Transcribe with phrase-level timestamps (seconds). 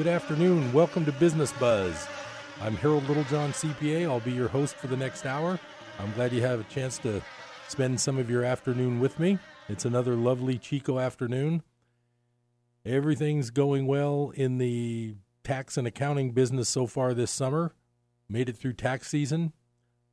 [0.00, 0.72] Good afternoon.
[0.72, 2.08] Welcome to Business Buzz.
[2.62, 4.08] I'm Harold Littlejohn, CPA.
[4.08, 5.60] I'll be your host for the next hour.
[5.98, 7.20] I'm glad you have a chance to
[7.68, 9.38] spend some of your afternoon with me.
[9.68, 11.62] It's another lovely Chico afternoon.
[12.82, 17.74] Everything's going well in the tax and accounting business so far this summer.
[18.26, 19.52] Made it through tax season,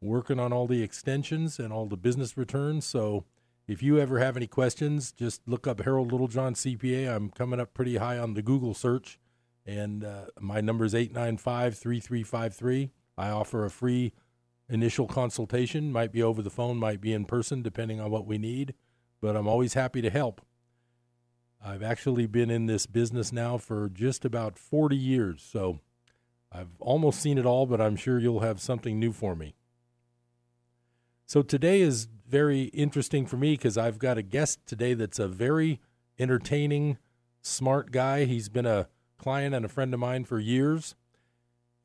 [0.01, 2.85] working on all the extensions and all the business returns.
[2.85, 3.23] So
[3.69, 7.15] if you ever have any questions, just look up Harold Littlejohn CPA.
[7.15, 9.17] I'm coming up pretty high on the Google search,
[9.67, 12.91] and uh, my number is 895 3353.
[13.17, 14.13] I offer a free
[14.69, 15.91] initial consultation.
[15.91, 18.73] Might be over the phone, might be in person, depending on what we need,
[19.21, 20.41] but I'm always happy to help.
[21.63, 25.79] I've actually been in this business now for just about 40 years, so
[26.51, 29.55] I've almost seen it all, but I'm sure you'll have something new for me.
[31.25, 35.27] So today is very interesting for me because I've got a guest today that's a
[35.27, 35.81] very
[36.17, 36.99] entertaining,
[37.41, 38.23] smart guy.
[38.23, 40.95] He's been a client and a friend of mine for years,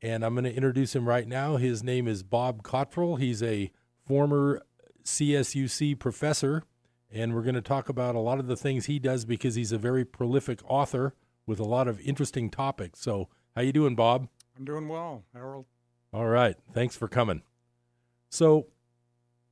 [0.01, 1.57] and I'm going to introduce him right now.
[1.57, 3.15] His name is Bob Cottrell.
[3.17, 3.71] He's a
[4.05, 4.61] former
[5.03, 6.63] CSUC professor
[7.13, 9.71] and we're going to talk about a lot of the things he does because he's
[9.71, 11.13] a very prolific author
[11.45, 12.99] with a lot of interesting topics.
[12.99, 14.27] So, how you doing, Bob?
[14.57, 15.65] I'm doing well, Harold.
[16.11, 17.43] All right, thanks for coming.
[18.29, 18.67] So,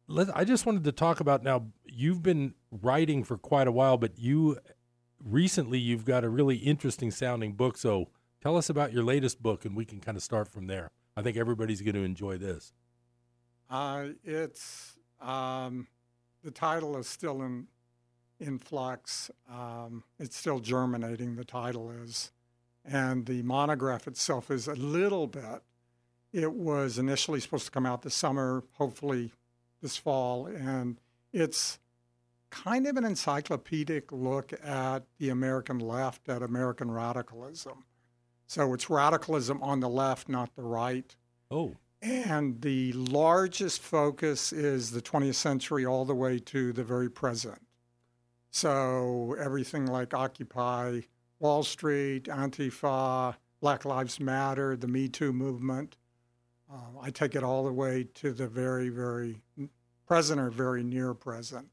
[0.07, 1.67] let, I just wanted to talk about now.
[1.85, 4.57] You've been writing for quite a while, but you
[5.23, 7.77] recently you've got a really interesting sounding book.
[7.77, 8.09] So,
[8.41, 10.89] tell us about your latest book, and we can kind of start from there.
[11.15, 12.73] I think everybody's going to enjoy this.
[13.69, 15.87] Uh, it's um,
[16.43, 17.67] the title is still in
[18.39, 19.29] in flux.
[19.49, 21.35] Um, it's still germinating.
[21.35, 22.31] The title is,
[22.83, 25.61] and the monograph itself is a little bit.
[26.33, 29.31] It was initially supposed to come out this summer, hopefully
[29.81, 30.99] this fall, and
[31.31, 31.79] it's
[32.51, 37.85] kind of an encyclopedic look at the American left, at American radicalism.
[38.45, 41.15] So it's radicalism on the left, not the right.
[41.49, 41.75] Oh.
[42.01, 47.61] And the largest focus is the 20th century all the way to the very present.
[48.51, 51.01] So everything like Occupy
[51.39, 55.97] Wall Street, Antifa, Black Lives Matter, the Me Too movement.
[56.69, 59.41] Um, I take it all the way to the very, very
[60.05, 61.69] present or very near present.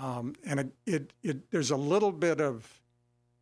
[0.00, 2.82] Um, and it, it, it, there's a little bit of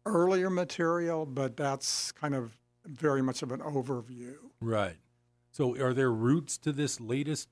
[0.06, 2.56] earlier material, but that's kind of
[2.86, 4.34] very much of an overview.
[4.60, 4.96] Right.
[5.50, 7.48] So, are there roots to this latest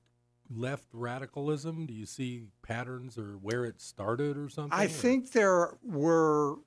[0.49, 1.85] left radicalism?
[1.85, 4.77] Do you see patterns or where it started or something?
[4.77, 6.57] I think there were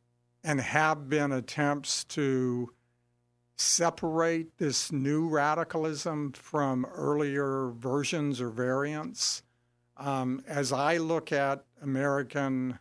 [0.42, 2.72] and have been attempts to
[3.56, 9.42] separate this new radicalism from earlier versions or variants.
[9.96, 12.78] Um, as I look at American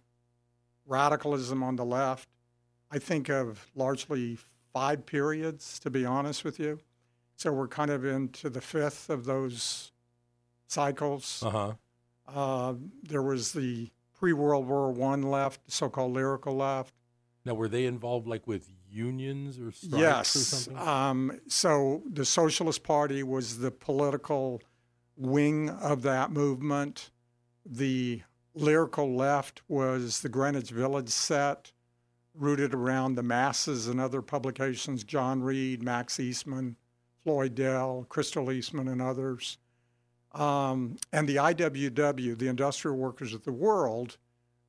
[0.85, 2.27] radicalism on the left,
[2.91, 4.37] I think of largely
[4.73, 6.79] five periods, to be honest with you.
[7.37, 9.91] So we're kind of into the fifth of those
[10.67, 11.43] cycles.
[11.45, 11.73] Uh-huh.
[12.27, 16.93] Uh, there was the pre World War One left, so called lyrical left.
[17.45, 20.35] Now, were they involved like with unions or strikes yes.
[20.35, 20.87] or something?
[20.87, 24.61] Um, so the Socialist Party was the political
[25.17, 27.11] wing of that movement.
[27.65, 28.21] The
[28.53, 31.71] lyrical left was the Greenwich Village set,
[32.33, 36.75] rooted around the masses and other publications, John Reed, Max Eastman,
[37.23, 39.57] Floyd Dell, Crystal Eastman, and others.
[40.33, 44.17] Um, and the IWW, the Industrial Workers of the World,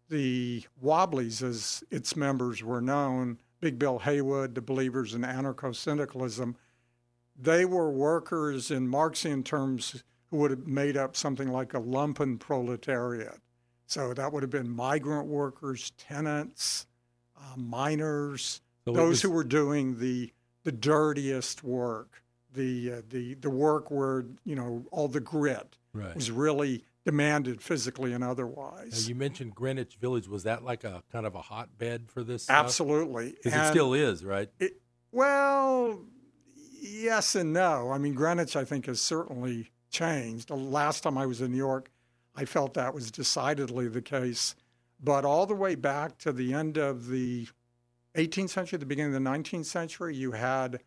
[0.09, 6.57] the Wobblies, as its members were known, Big Bill Haywood, the believers in anarcho syndicalism,
[7.39, 12.39] they were workers in Marxian terms who would have made up something like a lumpen
[12.39, 13.39] proletariat.
[13.87, 16.87] So that would have been migrant workers, tenants,
[17.37, 19.23] uh, miners, so those was...
[19.23, 20.33] who were doing the,
[20.65, 22.23] the dirtiest work
[22.57, 26.15] the uh, the the work where you know all the grit right.
[26.17, 29.05] was really demanded physically and otherwise.
[29.05, 30.27] Now you mentioned Greenwich Village.
[30.27, 32.51] Was that like a kind of a hotbed for this?
[32.51, 34.49] Absolutely, because it still is, right?
[34.59, 34.81] It,
[35.13, 36.01] well,
[36.81, 37.91] yes and no.
[37.91, 40.49] I mean, Greenwich, I think, is certainly changed.
[40.49, 41.91] The last time I was in New York,
[42.35, 44.55] I felt that was decidedly the case.
[45.03, 47.49] But all the way back to the end of the
[48.15, 50.81] 18th century, the beginning of the 19th century, you had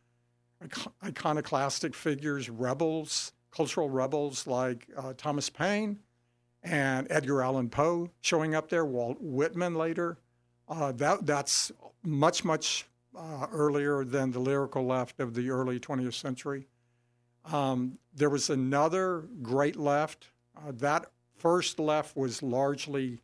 [1.04, 6.00] iconoclastic figures, rebels, cultural rebels like uh, Thomas Paine
[6.64, 10.18] and Edgar Allan Poe showing up there, Walt Whitman later.
[10.68, 11.72] Uh, that, that's
[12.04, 12.86] much, much
[13.18, 16.68] uh, earlier than the lyrical left of the early 20th century.
[17.52, 20.28] Um, there was another great left.
[20.58, 23.22] Uh, that first left was largely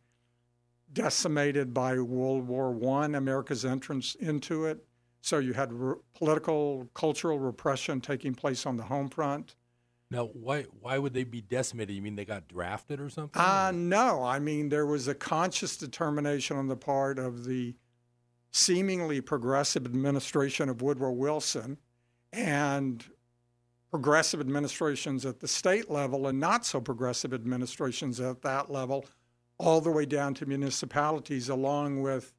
[0.92, 4.84] decimated by World War I, America's entrance into it.
[5.20, 9.56] So you had re- political, cultural repression taking place on the home front.
[10.10, 11.96] Now, why why would they be decimated?
[11.96, 13.42] You mean they got drafted or something?
[13.42, 17.74] Uh, no, I mean, there was a conscious determination on the part of the
[18.52, 21.78] seemingly progressive administration of Woodrow Wilson
[22.32, 23.04] and
[23.96, 29.06] progressive administrations at the state level and not so progressive administrations at that level,
[29.56, 32.34] all the way down to municipalities, along with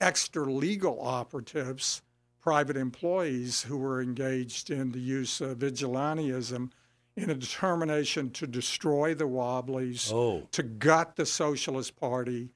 [0.00, 2.02] extra legal operatives,
[2.40, 6.72] private employees who were engaged in the use of vigilantism
[7.16, 12.50] in a determination to destroy the Wobblies, oh, to gut the Socialist Party,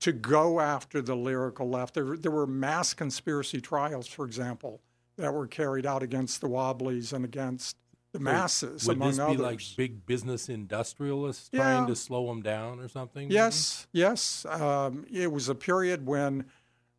[0.00, 1.94] to go after the lyrical left.
[1.94, 4.82] There, there were mass conspiracy trials, for example,
[5.16, 7.78] that were carried out against the Wobblies and against
[8.14, 9.40] the masses, would among this be others.
[9.40, 11.60] like big business industrialists Yeah.
[11.62, 13.24] trying to slow them down or something?
[13.24, 13.34] maybe?
[13.34, 14.46] Yes, yes.
[14.46, 16.46] Um, it was a period when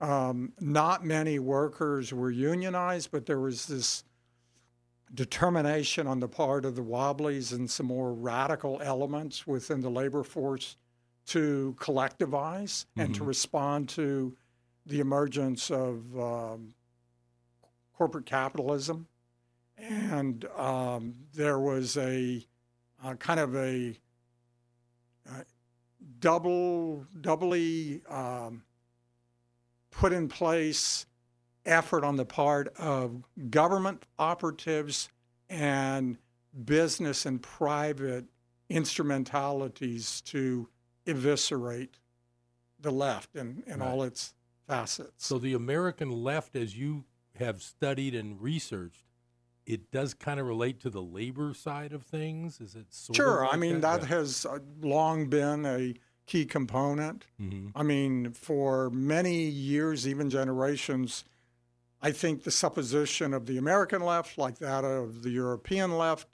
[0.02, 4.04] um, not many workers were unionized, but there was this
[5.14, 10.24] determination on the part of the Wobblies and some more radical elements within the labor
[10.24, 10.76] force
[11.28, 14.36] to collectivize and to respond to
[14.86, 16.74] the emergence of um,
[17.98, 19.08] corporate capitalism.
[19.78, 22.46] And um, there was a
[23.04, 23.98] uh, kind of a
[25.30, 25.42] uh,
[26.20, 28.64] double, doubly um,
[29.92, 31.06] put in place
[31.66, 35.10] effort on the part of government operatives
[35.50, 36.18] and
[36.64, 38.26] business and private
[38.70, 40.68] instrumentalities to
[41.06, 42.00] eviscerate
[42.80, 44.34] the left in, in all its
[44.68, 45.26] facets.
[45.26, 47.06] So the American left, as you
[47.38, 49.05] have studied and researched,
[49.66, 52.62] it does kind of relate to the labor side of things.
[52.62, 53.46] Is it sort Sure.
[53.46, 55.96] Of I mean, that, that has uh, long been a
[56.26, 57.26] key component.
[57.40, 57.72] Mhm.
[57.76, 61.24] I mean, for many years, even generations,
[62.02, 66.28] I think the supposition of the American left, like that of the European left,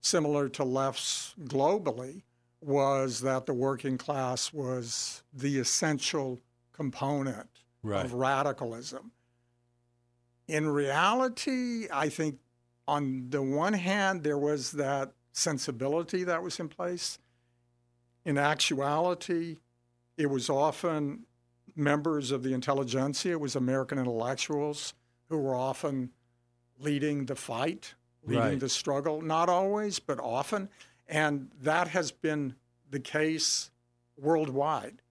[0.00, 2.22] similar to lefts globally,
[2.60, 6.40] was that the working class was the essential
[6.72, 7.48] component
[7.82, 8.04] right?
[8.04, 9.12] of radicalism.
[10.48, 12.38] In reality, I think
[12.88, 17.18] on the one hand, there was that sensibility that was in place.
[18.24, 19.56] In actuality,
[20.16, 21.26] it was often
[21.74, 24.94] members of the intelligentsia, it was American intellectuals
[25.28, 26.10] who were often
[26.78, 27.94] leading the fight,
[28.24, 28.60] leading Right.
[28.60, 29.20] the struggle.
[29.20, 30.68] Not always, but often.
[31.06, 32.54] And that has been
[32.90, 33.70] the case
[34.16, 35.02] worldwide.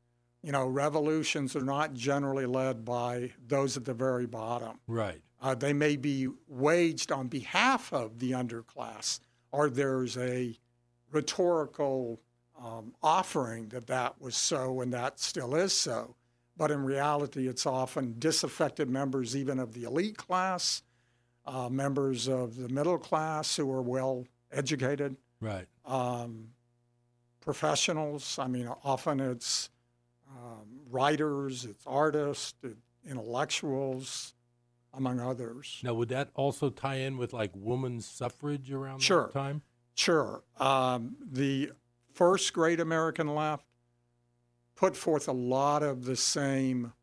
[0.42, 4.80] You know, revolutions are not generally led by those at the very bottom.
[4.88, 5.22] Right.
[5.42, 9.20] Uh, they may be waged on behalf of the underclass,
[9.52, 10.58] or there's a
[11.12, 12.20] rhetorical
[12.62, 16.16] um, offering that that was so and that still is so.
[16.58, 20.84] But in reality, it's often disaffected members, even of the elite class,
[21.46, 25.68] uh, members of the middle class who are well educated, Right.
[25.86, 26.52] um,
[27.42, 28.40] professionals.
[28.40, 29.70] I mean, often it's
[30.32, 32.54] um, writers, it's artists,
[33.08, 34.34] intellectuals,
[34.96, 35.80] among others.
[35.84, 39.28] Now, would that also tie in with like women's suffrage around Sure.
[39.28, 39.62] that time?
[39.96, 40.44] Sure.
[40.60, 41.72] Um, the
[42.14, 43.66] first great American left
[44.76, 46.94] put forth a lot of the same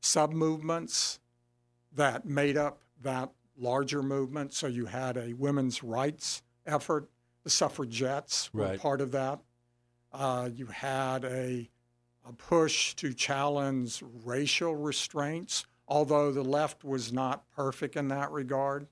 [0.00, 1.20] sub movements
[1.92, 4.52] that made up that larger movement.
[4.52, 7.08] So you had a women's rights effort,
[7.44, 8.80] the suffragettes were Right.
[8.80, 9.38] part of that.
[10.12, 11.68] Uh, you had a,
[12.26, 18.86] a push to challenge racial restraints, although the left was not perfect in that regard.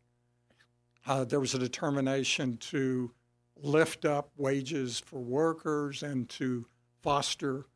[1.06, 3.12] Uh, there was a determination to
[3.56, 6.66] lift up wages for workers and to
[7.02, 7.66] foster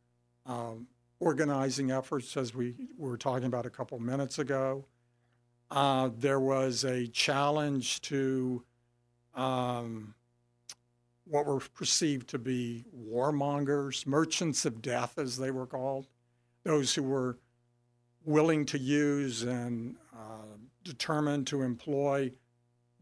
[0.45, 0.87] um,
[1.19, 4.85] organizing efforts, as we were talking about a couple minutes ago.
[5.71, 8.63] Uh, there was a challenge to
[9.35, 10.15] um,
[11.25, 16.07] what were perceived to be warmongers, merchants of death, as they were called,
[16.63, 17.39] those who were
[18.27, 22.33] willing to use and uh, determined to employ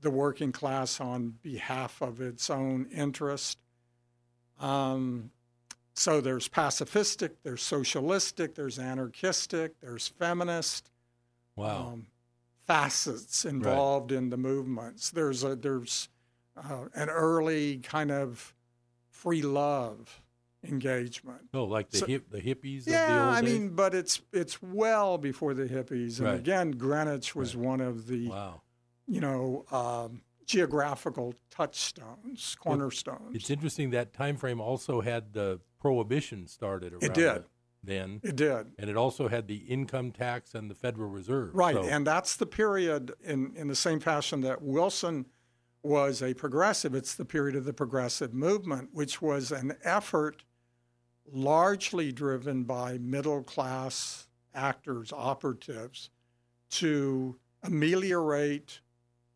[0.00, 3.58] the working class on behalf of its own interest.
[4.60, 5.30] Um,
[5.94, 10.90] so there's pacifistic, there's socialistic, there's anarchistic, there's feminist
[11.56, 11.92] Wow.
[11.92, 12.06] um,
[12.66, 15.10] facets involved in the movements.
[15.10, 16.08] There's a there's
[16.56, 18.52] uh, an early kind of
[19.10, 20.20] free love
[20.64, 21.42] engagement.
[21.54, 23.52] oh, like the so- hip, the hippies of the Yeah, old I days?
[23.52, 26.38] mean, but it's it's well before the hippies, and Right.
[26.38, 28.62] again, Greenwich was one of the wow.
[29.06, 33.34] you know um, geographical touchstones, cornerstones.
[33.34, 37.34] It's interesting that time frame also had the prohibition started around It did.
[37.36, 37.44] the
[37.82, 38.72] then, It did.
[38.78, 41.54] and it also had the income tax and the Federal Reserve.
[41.54, 45.26] Right, So- and that's the period in, in the same fashion that Wilson
[45.82, 46.94] was a progressive.
[46.94, 50.42] It's the period of the progressive movement, which was an effort
[51.32, 56.10] largely driven by middle class actors, operatives,
[56.70, 58.80] to ameliorate,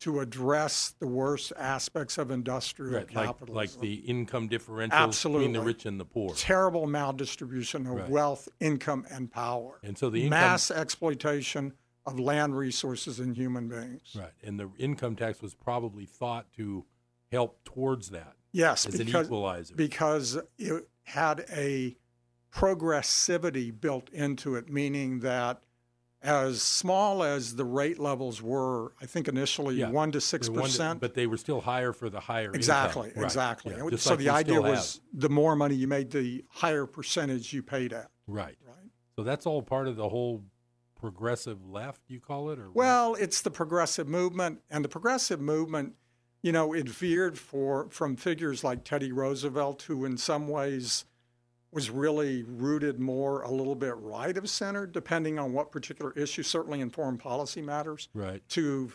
[0.00, 3.54] to address the worst aspects of industrial right, capitalism.
[3.54, 6.34] like the income differentials between the rich and the poor.
[6.36, 8.08] terrible maldistribution of Right.
[8.10, 9.80] wealth, income, and power.
[9.82, 11.72] And so the income, Mass exploitation
[12.06, 14.14] of land resources and human beings.
[14.16, 16.84] right, and the income tax was probably thought to
[17.32, 19.74] help towards that Yes, as an because, equalizer.
[19.74, 21.96] because it had a
[22.52, 25.62] progressivity built into it, meaning that
[26.22, 31.00] as small as the rate levels were, I think initially Yeah, one to six percent.
[31.00, 33.22] but they were still higher for the higher Exactly, income.
[33.22, 33.74] Right, exactly.
[33.76, 37.62] yeah, so like the idea was the more money you made, the higher percentage you
[37.62, 38.10] paid at.
[38.26, 38.56] right.
[38.66, 38.74] Right.
[39.16, 40.44] So that's all part of the whole
[40.94, 42.76] progressive left, you call it, or what?
[42.76, 45.94] Well, it's the progressive movement, and the progressive movement,
[46.42, 51.04] you know, it veered for from figures like Teddy Roosevelt, who in some ways
[51.70, 56.42] was really rooted more a little bit right of center, depending on what particular issue,
[56.42, 58.42] certainly in foreign policy matters, right.
[58.48, 58.90] to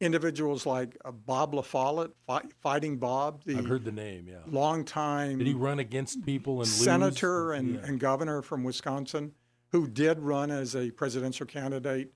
[0.00, 4.26] individuals like uh, Bob La Follette, fi- Fighting Bob, I've heard the name.
[4.28, 4.36] Yeah.
[4.48, 6.70] longtime Did he run against people and lose?
[6.72, 7.80] senator and, Yeah.
[7.84, 9.32] and governor from Wisconsin,
[9.70, 12.12] who did run as a presidential candidate.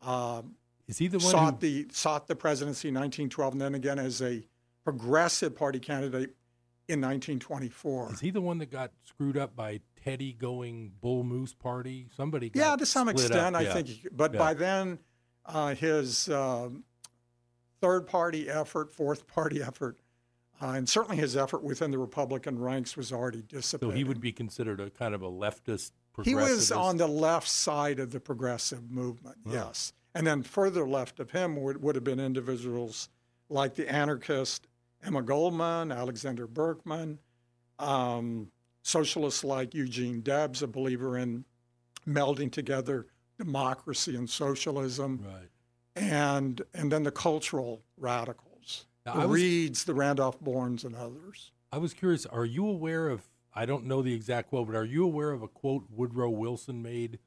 [0.00, 0.56] Um,
[0.88, 1.60] Is he the one sought who?
[1.60, 4.42] the sought the presidency in 1912, and then again as a
[4.84, 6.34] progressive party candidate
[6.88, 8.12] in 1924.
[8.14, 12.08] Is he the one that got screwed up by Teddy going Bull Moose Party?
[12.16, 12.50] Somebody.
[12.50, 13.72] Got Yeah, to some extent, up, I yeah.
[13.74, 14.08] think.
[14.12, 14.38] But Yeah.
[14.38, 14.98] by then,
[15.46, 16.84] uh, his um
[17.80, 19.98] third party effort, fourth party effort,
[20.60, 23.92] uh, and certainly his effort within the Republican ranks was already dissipated.
[23.92, 25.92] So he would be considered a kind of a leftist.
[26.24, 29.52] He was on the left side of the progressive movement, Oh.
[29.52, 29.92] yes.
[30.14, 33.08] And then further left of him would, would have been individuals
[33.48, 34.66] like the anarchist
[35.04, 37.18] Emma Goldman, Alexander Berkman,
[37.78, 38.50] um,
[38.82, 41.44] socialists like Eugene Debs, a believer in
[42.06, 43.06] melding together
[43.38, 45.48] democracy and socialism, Right.
[45.96, 51.50] and and then the cultural radicals, Now, the was- Reeds, the Randolph Bournes, and others.
[51.72, 52.26] I was curious.
[52.26, 53.28] Are you aware of?
[53.54, 56.82] I don't know the exact quote, but are you aware of a quote Woodrow Wilson
[56.82, 57.18] made,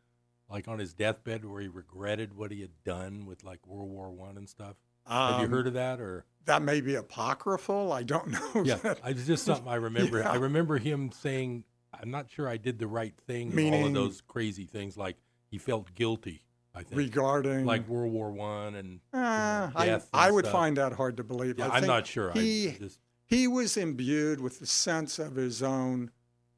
[0.49, 4.11] like on his deathbed, where he regretted what he had done with like World War
[4.11, 4.75] One and stuff?
[5.07, 6.25] Have you Um, heard of that or?
[6.45, 7.91] That may be apocryphal.
[7.91, 8.63] I don't know.
[8.63, 8.99] Yeah, that.
[9.05, 10.19] it's just something I remember.
[10.21, 10.31] Yeah.
[10.31, 13.93] I remember him saying, "I'm not sure I did the right thing." and all of
[13.93, 15.17] those crazy things, like
[15.49, 16.41] he felt guilty.
[16.77, 20.51] I think, regarding like World War One and Uh, I, death I and would stuff.
[20.53, 21.57] find that hard to believe.
[21.57, 22.31] yeah, I I'm not sure.
[22.33, 26.11] He, I just he was imbued with the sense of his own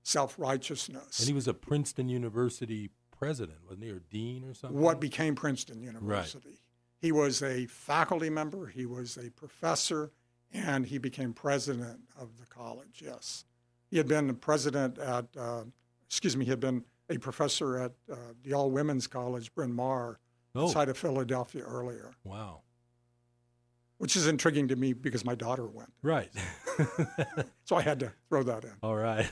[0.03, 1.19] self righteousness.
[1.19, 4.79] and he was a Princeton University president, wasn't he, or dean or something?
[4.79, 6.49] What became Princeton University.
[6.49, 6.57] Right.
[6.99, 10.11] He was a faculty member, he was a professor,
[10.53, 13.45] and he became president of the college, yes.
[13.89, 15.63] He had been the president at, uh,
[16.05, 20.19] excuse me, he had been a professor at uh, the All Women's College, Bryn Mawr,
[20.55, 22.61] Oh, outside of Philadelphia earlier, wow!
[23.99, 25.91] which is intriguing to me because my daughter went.
[26.01, 26.31] Right.
[27.65, 28.71] So I had to throw that in.
[28.81, 29.29] All right.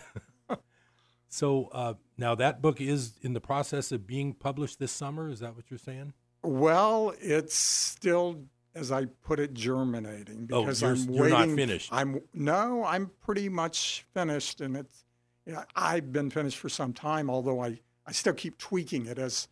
[1.35, 5.29] So uh, now that book is in the process of being published this summer.
[5.29, 6.13] Is that what you're saying?
[6.43, 11.15] Well, it's still, as I put it, germinating Oh, because you're- I'm waiting.
[11.15, 11.55] you're not waiting.
[11.57, 11.89] finished.
[11.91, 15.03] I'm no, I'm pretty much finished, and it's.
[15.45, 19.47] Yeah, I've been finished for some time, although I I still keep tweaking it as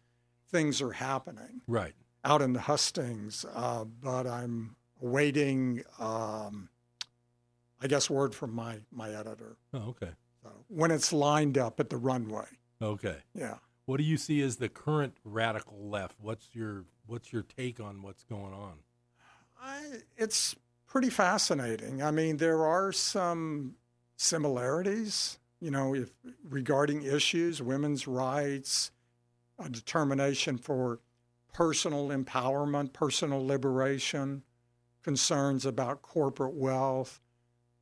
[0.50, 1.94] things are happening Right.
[2.24, 3.46] out in the hustings.
[3.54, 6.70] Uh, but I'm awaiting, um,
[7.82, 10.12] I guess, word from my my editor Oh, okay.
[10.74, 12.48] When it's lined up at the runway.
[12.82, 13.18] Okay.
[13.34, 13.56] Yeah.
[13.86, 16.16] What do you see as the current radical left?
[16.20, 18.76] What's your What's your take on what's going on?
[19.62, 19.82] I,
[20.16, 20.56] it's
[20.88, 22.02] pretty fascinating.
[22.02, 23.76] I mean, there are some
[24.16, 26.12] similarities, you know, if
[26.48, 28.92] regarding issues, women's rights,
[29.60, 31.00] a determination for
[31.54, 34.44] personal empowerment, personal liberation,
[35.04, 37.22] concerns about corporate wealth,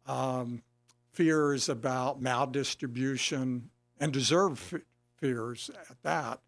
[0.07, 0.63] um,
[1.11, 3.63] fears about maldistribution,
[3.99, 4.81] and deserved f-
[5.17, 6.39] fears at that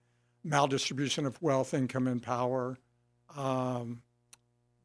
[0.46, 2.78] maldistribution of wealth, income, and power.
[3.36, 4.02] Um,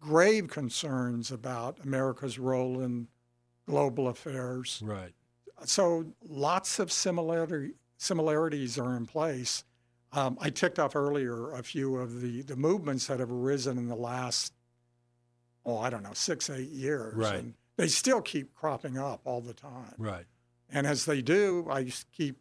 [0.01, 3.09] grave concerns about America's role in
[3.67, 4.81] global affairs.
[4.85, 5.13] Right.
[5.65, 9.65] So lots of similarity, similarities are in place.
[10.13, 13.89] Um, I ticked off earlier a few of the, the movements that have arisen in
[13.89, 14.55] the last,
[15.67, 17.15] oh, I don't know, six, eight years.
[17.15, 17.41] Right.
[17.41, 19.95] And they still keep cropping up all the time.
[19.97, 20.27] Right.
[20.69, 22.37] And as they do, I just keep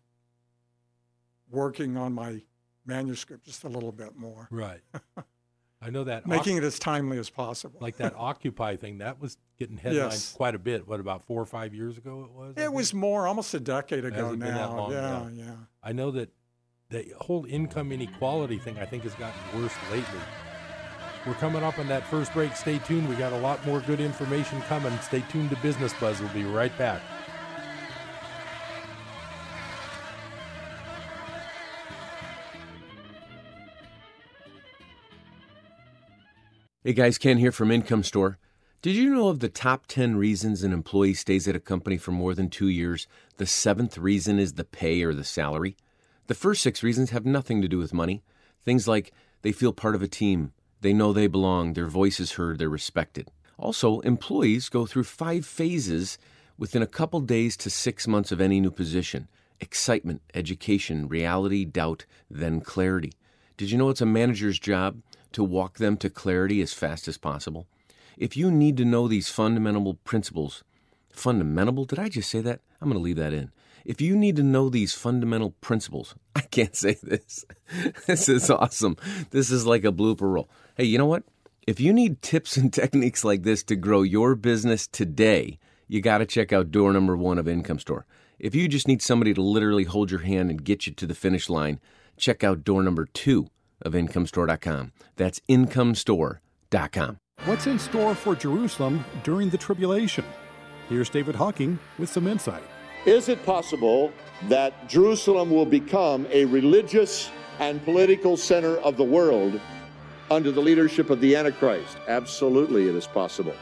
[1.50, 2.42] working on my
[2.86, 4.82] manuscript just a little bit more, Right.
[5.82, 6.26] I know that.
[6.26, 7.78] making it as timely as possible.
[7.80, 10.34] like that Occupy thing, that was getting headlines Yes.
[10.34, 10.88] quite a bit.
[10.88, 12.24] What about four or five years ago?
[12.24, 12.54] It was.
[12.58, 14.90] It was more almost a decade ago it been that now.
[14.92, 15.46] yeah, Yeah.
[15.46, 15.56] yeah.
[15.84, 16.32] I know that
[16.90, 20.20] the whole income inequality thing, I think, has gotten worse lately.
[21.26, 22.56] We're coming up on that first break.
[22.56, 23.10] Stay tuned.
[23.10, 24.98] We got a lot more good information coming.
[25.00, 26.20] Stay tuned to Business Buzz.
[26.20, 27.02] We'll be right back.
[36.84, 38.38] Hey guys, Ken here from Income Store.
[38.82, 42.12] Did you know of the top 10 reasons an employee stays at a company for
[42.12, 43.08] more than two years?
[43.36, 45.76] The seventh reason is the pay or the salary.
[46.28, 48.24] The first six reasons have nothing to do with money.
[48.64, 52.34] Things like they feel part of a team, they know they belong, their voice is
[52.34, 53.30] heard, they're respected.
[53.58, 56.18] Also, employees go through five phases
[56.58, 59.28] within a couple days to six months of any new position
[59.60, 63.12] excitement, education, reality, doubt, then clarity.
[63.58, 67.18] Did you know it's a manager's job to walk them to clarity as fast as
[67.18, 67.66] possible?
[68.18, 70.64] If you need to know these fundamental principles,
[71.12, 72.60] fundamental, did I just say that?
[72.80, 73.52] I'm going to leave that in.
[73.88, 77.46] If you need to know these fundamental principles, I can't say this.
[78.06, 78.98] this is awesome.
[79.32, 80.50] This is like a blooper roll.
[80.76, 81.24] Hey, you know what?
[81.66, 86.18] If you need tips and techniques like this to grow your business today, you got
[86.18, 88.06] to check out door number one of Income Store.
[88.40, 91.16] If you just need somebody to literally hold your hand and get you to the
[91.16, 91.80] finish line,
[92.18, 93.48] check out door number two
[93.82, 94.92] of IncomeStore.com.
[95.16, 97.20] That's IncomeStore.com.
[97.46, 100.26] What's in store for Jerusalem during the tribulation?
[100.90, 102.64] Here's David Hocking with some insight.
[103.08, 104.12] Is it possible
[104.50, 109.62] that Jerusalem will become a religious and political center of the world
[110.30, 111.98] under the leadership of the Antichrist?
[112.10, 113.56] Absolutely, it is possible.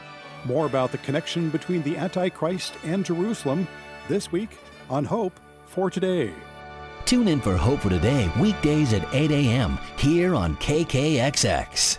[0.46, 3.68] More about the connection between the Antichrist and Jerusalem
[4.08, 4.50] this week
[4.90, 6.32] on Hope for Today.
[7.04, 9.78] Tune in for Hope for Today weekdays at 8 a.m.
[9.96, 11.98] here on KKXX.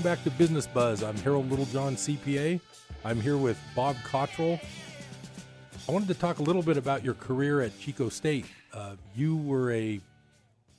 [0.00, 1.02] Welcome back to Business Buzz.
[1.02, 2.58] I'm Harold Littlejohn, CPA.
[3.04, 4.58] I'm here with Bob Cottrell.
[5.86, 8.46] I wanted to talk a little bit about your career at Chico State.
[8.72, 10.00] Uh, you were a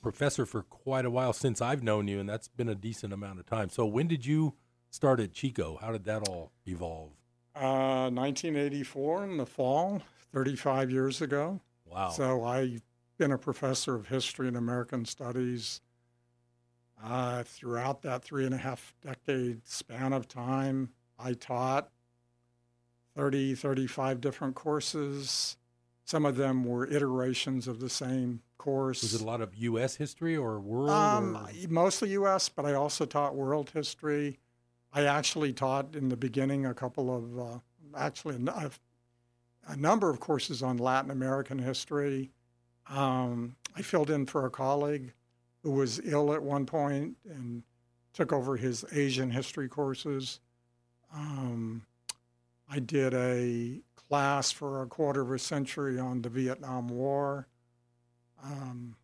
[0.02, 3.38] professor for quite a while since I've known you, and that's been a decent amount
[3.38, 3.68] of time.
[3.68, 4.54] So, when did you
[4.90, 5.78] start at Chico?
[5.80, 7.10] How did that all evolve?
[7.54, 11.60] Uh, 1984 in the fall, 35 years ago.
[11.86, 12.10] Wow.
[12.10, 12.82] So I've
[13.18, 15.80] been a professor of history and American studies
[17.02, 20.90] uh, throughout that three and a half decade span of time.
[21.18, 21.88] I taught
[23.16, 25.56] 30, 35 different courses.
[26.04, 29.02] Some of them were iterations of the same course.
[29.02, 29.96] was it a lot of U.S.
[29.96, 30.90] history or world?
[30.90, 34.38] Um, or- mostly U.S., but I also taught world history.
[34.92, 37.58] I actually taught in the beginning a couple of, uh,
[37.96, 38.70] actually, a, a-
[39.68, 42.30] a number of courses on Latin American history.
[42.90, 45.12] Um, I filled in for a colleague
[45.62, 47.62] who was ill at one point and
[48.12, 50.40] took over his Asian history courses.
[51.14, 51.86] Um,
[52.68, 57.46] I did a class for a quarter of a century on the Vietnam War.
[58.42, 58.96] Um,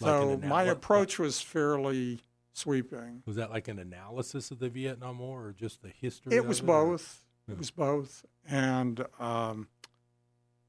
[0.00, 2.20] Like so ana- my approach was fairly
[2.54, 3.22] sweeping.
[3.26, 6.34] was that like an analysis of the Vietnam War or just the history?
[6.34, 7.24] It was or- both.
[7.48, 7.52] Yeah.
[7.54, 9.66] It was both, and um,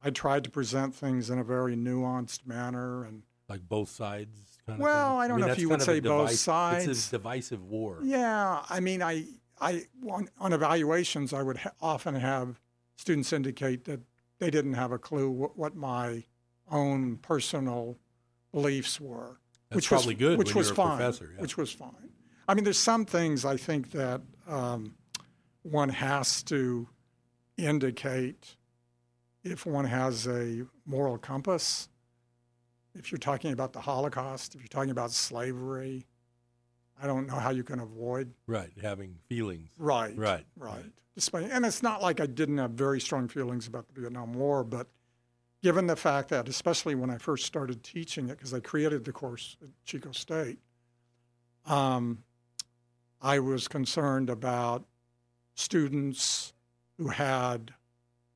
[0.04, 3.04] I tried to present things in a very nuanced manner.
[3.04, 5.20] And like both sides kind Well, of thing?
[5.22, 6.88] I don't mean, know if you would say both device- sides.
[6.88, 8.00] It's a divisive war.
[8.04, 9.26] yeah, I mean, I,
[9.60, 12.60] I on, on evaluations, I would ha- often have
[12.96, 14.02] students indicate that
[14.40, 16.24] they didn't have a clue what, what my
[16.72, 17.98] own personal
[18.52, 19.40] beliefs were.
[19.70, 20.98] That's which probably was, good Which when was fine.
[20.98, 21.42] professor, yeah.
[21.42, 22.12] Which was fine.
[22.48, 24.96] I mean, there's some things I think that um,
[25.64, 26.88] one has to
[27.58, 28.56] indicate
[29.44, 31.90] if one has a moral compass.
[32.96, 36.06] If you're talking about the Holocaust, if you're talking about slavery,
[37.02, 39.70] I don't know how you can avoid Right, having feelings.
[39.78, 40.16] Right.
[40.18, 40.86] Right, Right.
[41.16, 44.64] Despite, and it's not like I didn't have very strong feelings about the Vietnam War,
[44.64, 44.88] but
[45.62, 49.12] given the fact that, especially when I first started teaching it, because I created the
[49.12, 50.58] course at Chico State,
[51.66, 52.24] um,
[53.22, 54.86] I was concerned about
[55.56, 56.54] students
[56.98, 57.74] who had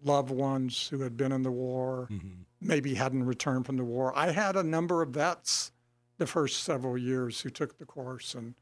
[0.03, 2.45] loved ones who had been in the war, Mhm.
[2.59, 4.17] Maybe hadn't returned from the war.
[4.17, 5.71] I had a number of vets
[6.17, 8.55] the first several years who took the course, and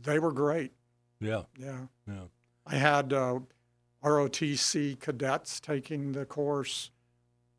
[0.00, 0.72] they were great.
[1.20, 1.42] Yeah.
[1.56, 1.86] Yeah.
[2.06, 2.24] Yeah.
[2.66, 3.40] I had uh,
[4.04, 6.90] ROTC cadets taking the course.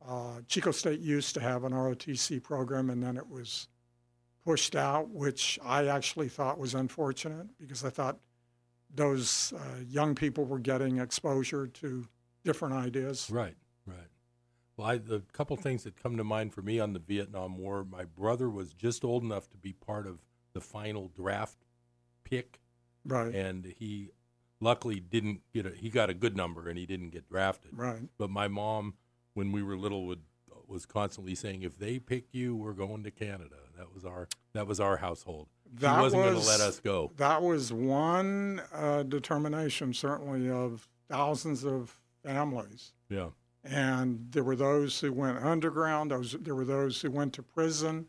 [0.06, 3.68] Uh, Chico State used to have an ROTC program, and then it was
[4.46, 8.18] pushed out, which I actually thought was unfortunate because I thought
[8.94, 12.08] those uh, young people were getting exposure to
[12.44, 13.30] different ideas.
[13.32, 13.56] Right.
[14.80, 17.84] Well, I, the couple things that come to mind for me on the Vietnam War,
[17.84, 20.20] my brother was just old enough to be part of
[20.54, 21.58] the final draft
[22.24, 22.62] pick,
[23.04, 23.36] Right.
[23.36, 24.12] and he
[24.62, 25.72] luckily didn't get a.
[25.72, 27.72] He got a good number, and he didn't get drafted.
[27.74, 28.04] Right.
[28.18, 28.94] But my mom,
[29.34, 30.22] when we were little, would
[30.66, 34.66] was constantly saying, "If they pick you, we're going to Canada." That was our that
[34.66, 35.50] was our household.
[35.74, 37.12] That she wasn't going to let us go.
[37.18, 42.94] That was one uh, determination, certainly, of thousands of families.
[43.10, 43.30] Yeah.
[43.70, 46.12] And there were those who went underground.
[46.12, 48.08] Those there were those who went to prison.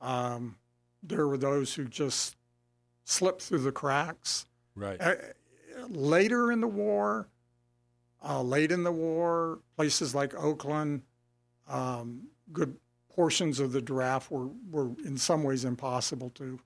[0.00, 0.56] Um,
[1.02, 2.36] there were those who just
[3.04, 4.46] slipped through the cracks.
[4.76, 5.00] Right.
[5.00, 5.14] Uh,
[5.88, 7.28] later in the war,
[8.26, 11.02] uh, late in the war, places like Oakland,
[11.68, 12.76] um, good
[13.14, 16.60] portions of the draft were, were in some ways impossible to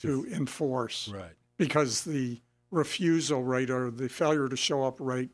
[0.00, 1.32] to enforce Right.
[1.58, 2.40] because the
[2.70, 5.30] refusal rate or the failure to show up rate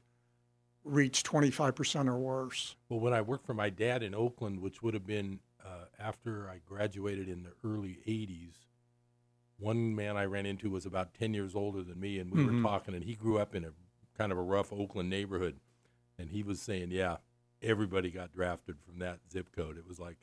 [0.87, 2.77] reached 25% or worse.
[2.89, 6.49] Well, when I worked for my dad in Oakland, which would have been uh, after
[6.49, 8.53] I graduated in the early 80s,
[9.59, 12.57] one man I ran into was about 10 years older than me, and we Mhm.
[12.57, 13.73] were talking, and he grew up in a
[14.17, 15.61] kind of a rough Oakland neighborhood.
[16.19, 17.19] And he was saying, yeah,
[17.63, 19.77] everybody got drafted from that zip code.
[19.77, 20.19] It was like,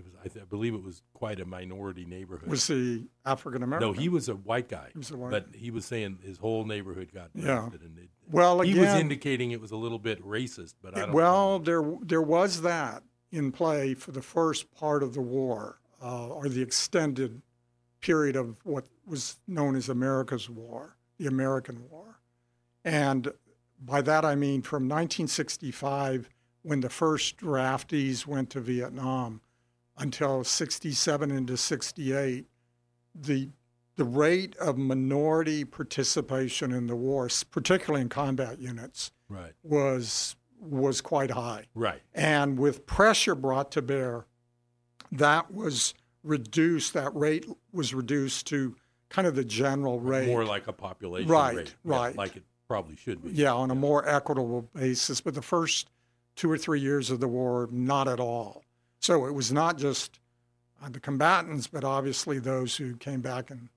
[0.00, 2.48] it was, I, th- I believe it was quite a minority neighborhood.
[2.48, 3.88] Was he African American?
[3.88, 4.88] no, he was a white guy.
[4.92, 7.66] He was a white- But he was saying his whole neighborhood got Yeah.
[7.66, 11.00] And it, Well, he again, was indicating it was a little bit racist, but I
[11.06, 11.64] don't well, know.
[11.64, 16.48] there there was that in play for the first part of the war, uh, or
[16.48, 17.42] the extended
[18.00, 22.18] period of what was known as America's War, the American War,
[22.84, 23.32] and
[23.82, 26.28] by that I mean from 1965,
[26.62, 29.40] when the first draftees went to Vietnam,
[30.00, 32.46] until 67 into 68,
[33.14, 33.48] the
[33.96, 39.52] the rate of minority participation in the war, particularly in combat units, Right.
[39.62, 41.66] was was quite high.
[41.74, 42.00] Right.
[42.14, 44.26] And with pressure brought to bear,
[45.12, 46.94] that was reduced.
[46.94, 48.74] That rate was reduced to
[49.10, 50.28] kind of the general rate.
[50.28, 51.74] More like a population Right, rate.
[51.84, 52.16] Yeah, right.
[52.16, 53.32] like it probably should be.
[53.32, 55.20] yeah, on a more equitable basis.
[55.20, 55.88] But the first
[56.36, 58.62] two or three years of the war, not at all.
[59.00, 60.20] So it was not just
[60.82, 63.68] uh, the combatants, but obviously those who came back in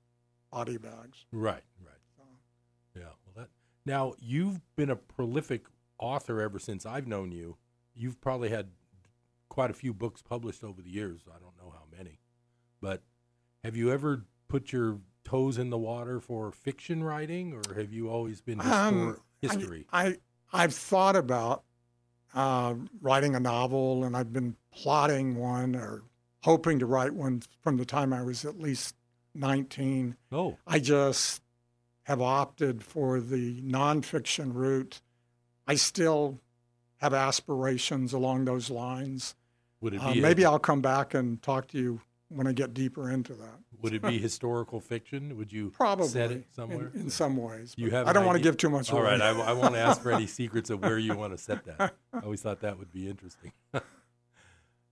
[0.52, 1.26] body bags.
[1.32, 2.28] Right, right.
[2.96, 3.04] Yeah.
[3.26, 3.50] Well, that
[3.86, 5.66] now you've been a prolific
[5.98, 7.58] author ever since I've known you.
[7.96, 8.68] You've probably had
[9.50, 11.22] quite a few books published over the years.
[11.28, 12.20] I don't know how many,
[12.82, 13.02] but
[13.64, 18.10] have you ever put your toes in the water for fiction writing, or have you
[18.10, 19.86] always been histor- Um, history?
[19.92, 20.18] I, I
[20.52, 21.64] I've thought about
[22.34, 26.04] uh, writing a novel, and I've been plotting one or
[26.44, 28.96] hoping to write one from the time I was at least
[29.36, 30.16] 19.
[30.32, 31.42] oh, I just
[32.04, 35.02] have opted for the nonfiction route.
[35.66, 36.40] I still
[36.98, 39.36] have aspirations along those lines.
[39.82, 42.02] would it Uh, maybe I'll come back and talk to you
[42.36, 43.60] when I get deeper into that.
[43.82, 45.38] would it be historical fiction?
[45.38, 46.92] Would you Probably set it somewhere?
[46.94, 47.74] in, some ways.
[47.78, 49.12] You have I don't want to give too much All away.
[49.12, 51.94] right, I, I won't ask for any secrets of where you want to set that.
[52.14, 53.52] I always thought that would be interesting.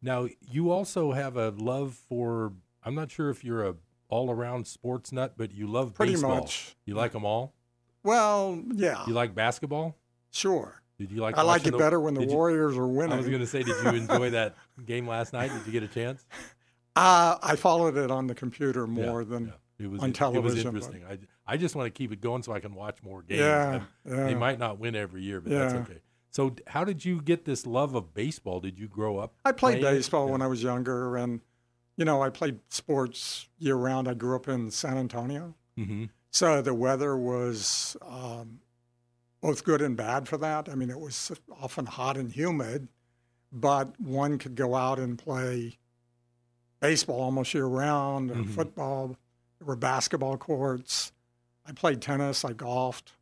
[0.02, 2.54] now, you also have a love for.
[2.84, 3.76] I'm not sure if you're a
[4.10, 6.36] all-around sports nut, but you love Pretty baseball.
[6.42, 6.76] much.
[6.86, 7.54] You like them all.
[8.04, 9.96] Well, yeah, You like basketball?
[10.32, 10.78] sure.
[10.98, 11.36] Did you like?
[11.38, 13.14] I like it the- better when the did you- Warriors are winning.
[13.14, 15.50] I was going to say, did you enjoy that game last night?
[15.52, 16.26] Did you get a chance?
[16.96, 19.52] Uh, I followed it on the computer Yeah, more than yeah.
[19.86, 21.04] It was on It was television, but- interesting.
[21.06, 21.18] I
[21.54, 23.40] I just want to keep it going so I can watch more games.
[23.42, 24.26] Yeah, yeah.
[24.28, 26.00] They might not win every year, but that's okay.
[26.30, 28.62] So, how did you get this love of baseball?
[28.62, 29.34] Did you grow up?
[29.44, 30.32] I played playing baseball Yeah.
[30.34, 31.42] when I was younger, and
[31.98, 34.08] you know I played sports year round.
[34.08, 36.06] I grew up in San Antonio, Mm-hmm.
[36.30, 38.60] so the weather was um,
[39.42, 40.70] both good and bad for that.
[40.70, 42.88] I mean, it was often hot and humid,
[43.52, 45.80] but one could go out and play
[46.82, 48.50] baseball almost year round, or Mhm.
[48.50, 49.16] football.
[49.60, 51.14] There were basketball courts.
[51.66, 52.44] I played tennis.
[52.44, 53.14] I golfed,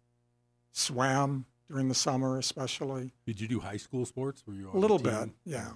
[0.71, 4.45] swam during the summer, especially Did you do high school sports?
[4.47, 5.31] Were you a little bit.
[5.45, 5.73] Yeah.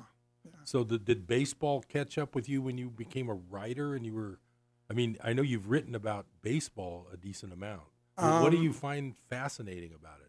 [0.66, 4.14] So, the, did baseball catch up with you when you became a writer and you
[4.14, 4.40] were?
[4.90, 7.84] I mean, I know you've written about baseball a decent amount.
[8.18, 10.23] Wh- what do Um, you find fascinating about it?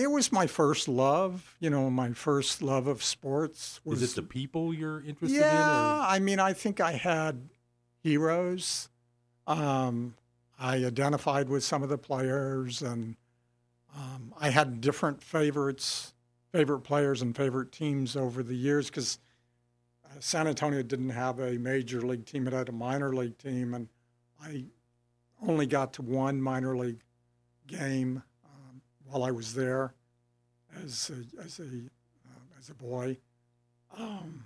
[0.00, 4.16] It was my first love, you know, my first love of sports was Is it
[4.16, 6.00] the people you're interested Yeah, in?
[6.00, 6.06] Or?
[6.06, 7.50] I mean, I think I had
[8.02, 8.88] heroes.
[9.46, 10.14] Um,
[10.58, 13.16] I identified with some of the players, and
[13.94, 16.14] um, I had different favorites,
[16.50, 19.18] favorite players, and favorite teams over the years because
[20.06, 23.74] uh, San Antonio didn't have a major league team; it had a minor league team,
[23.74, 23.88] and
[24.42, 24.64] I
[25.46, 27.02] only got to one minor league
[27.66, 28.22] game
[29.10, 29.94] while I was there
[30.84, 33.16] as a, as a uh, as a boy.
[33.96, 34.44] Um,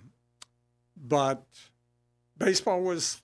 [0.97, 1.43] but
[2.37, 3.21] baseball was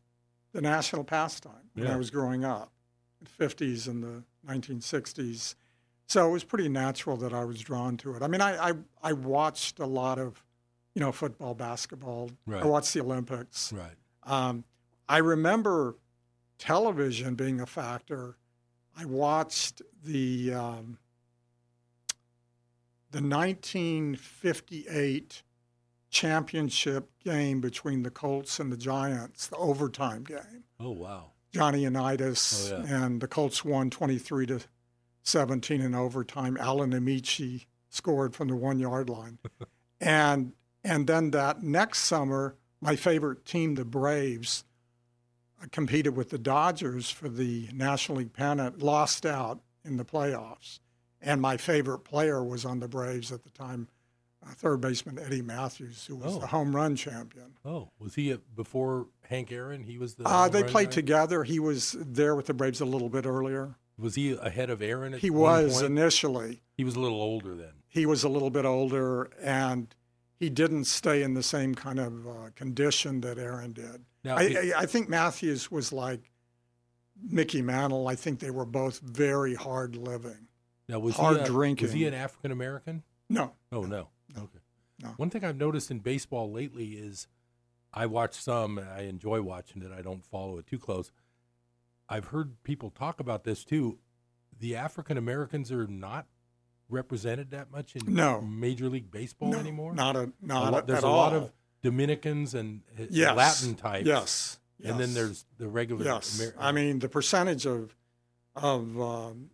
[0.53, 1.93] the national pastime when Yeah.
[1.93, 2.71] I was growing up,
[3.19, 5.55] in the 50s and the 1960s.
[6.07, 8.21] So it was pretty natural that I was drawn to it.
[8.21, 10.43] I mean, I I, I watched a lot of,
[10.93, 12.29] you know, football, basketball.
[12.45, 12.61] Right.
[12.61, 13.71] I watched the Olympics.
[13.73, 13.95] Right.
[14.23, 14.63] Um,
[15.07, 15.95] I remember
[16.59, 18.35] television being a factor.
[18.95, 20.97] I watched the um,
[23.11, 25.43] the 1958
[26.09, 30.63] championship game between the Colts and the Giants, the overtime game.
[30.79, 31.31] Oh wow.
[31.53, 33.05] Johnny Unitas Oh, yeah.
[33.05, 34.59] and the Colts won 23 to
[35.23, 36.57] 17 in overtime.
[36.57, 39.37] Alan Ameche scored from the one yard line.
[40.01, 44.63] and and then that next summer, my favorite team, the Braves,
[45.71, 50.79] competed with the Dodgers for the National League pennant, lost out in the playoffs.
[51.21, 53.87] And my favorite player was on the Braves at the time,
[54.43, 56.39] uh, third baseman Eddie Mathews, who was Oh.
[56.39, 57.53] the home run champion.
[57.63, 59.83] Oh, was he at, before Hank Aaron?
[59.83, 60.23] He was the.
[60.27, 60.93] Uh, they played guy?
[60.95, 61.43] together.
[61.43, 63.75] He was there with the Braves a little bit earlier.
[63.99, 65.13] Was he ahead of Aaron?
[65.13, 65.85] At He was point?
[65.85, 66.61] initially.
[66.75, 67.73] He was a little older then.
[67.87, 69.93] He was a little bit older, and
[70.39, 74.05] he didn't stay in the same kind of uh, condition that Aaron did.
[74.23, 76.31] Now, I, it- I, I think Mathews was like
[77.21, 78.07] Mickey Mantle.
[78.07, 80.47] I think they were both very hard living.
[80.87, 81.51] Now was hard he a,
[81.83, 83.03] Was he an African American?
[83.29, 84.09] No, Oh no.
[84.37, 84.59] Okay.
[85.01, 85.09] No.
[85.17, 87.27] One thing I've noticed in baseball lately is
[87.93, 88.77] I watch some.
[88.77, 89.91] and I enjoy watching it.
[89.97, 91.11] I don't follow it too close.
[92.09, 93.99] I've heard people talk about this too.
[94.59, 96.27] The African Americans are not
[96.89, 98.41] represented that much in No.
[98.41, 99.93] Major League Baseball no, anymore.
[99.95, 101.17] Not a A not lot- there's a all.
[101.17, 101.51] lot of
[101.83, 103.35] Dominicans and yes.
[103.35, 104.05] Latin types.
[104.05, 106.03] Yes, and then there's the regular.
[106.05, 107.95] Yes, Amer- I mean the percentage of
[108.55, 109.49] of um,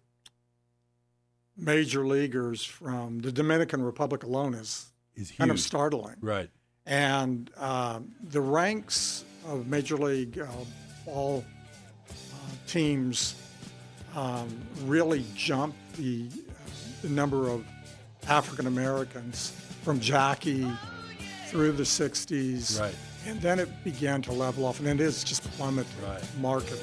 [1.58, 6.16] major leaguers from the Dominican Republic alone is is kind of startling.
[6.22, 6.50] right.
[6.86, 10.48] And um, the ranks of major league uh,
[11.06, 11.44] ball
[12.10, 12.14] uh,
[12.68, 13.36] teams
[14.16, 14.48] um,
[14.86, 16.30] really jumped the,
[17.02, 17.66] the number of
[18.30, 19.52] African Americans
[19.84, 20.70] from Jackie
[21.48, 22.80] through the 60s.
[22.80, 22.96] Right.
[23.26, 26.24] And then it began to level off, and it is just plummeted Right.
[26.40, 26.80] markedly.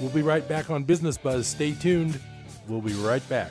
[0.00, 1.48] We'll be right back on Business Buzz.
[1.48, 2.20] Stay tuned.
[2.68, 3.50] We'll be right back.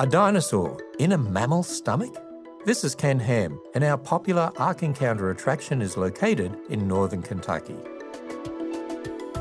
[0.00, 2.16] A dinosaur in a mammal's stomach?
[2.64, 7.76] This is Ken Ham, and our popular Ark Encounter attraction is located in northern Kentucky.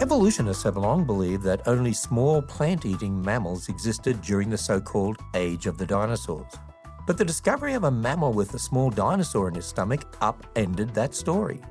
[0.02, 5.16] Evolutionists have long believed that only small plant eating mammals existed during the so called
[5.34, 6.52] Age of the Dinosaurs.
[7.08, 11.16] But the discovery of a mammal with a small dinosaur in his stomach upended that
[11.16, 11.62] story.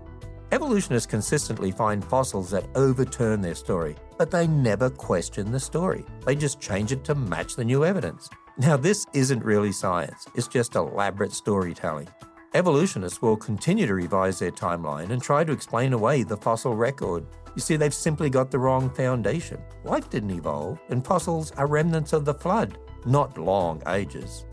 [0.51, 6.07] Evolutionists consistently find fossils that overturn their story, but they never question the story.
[6.25, 8.31] They just change it to match the new evidence.
[8.61, 12.09] Now, this isn't really science, it's just elaborate storytelling.
[12.55, 17.25] Evolutionists will continue to revise their timeline and try to explain away the fossil record.
[17.55, 19.61] You see, they've simply got the wrong foundation.
[19.85, 24.45] Life didn't evolve, and fossils are remnants of the flood, not long ages.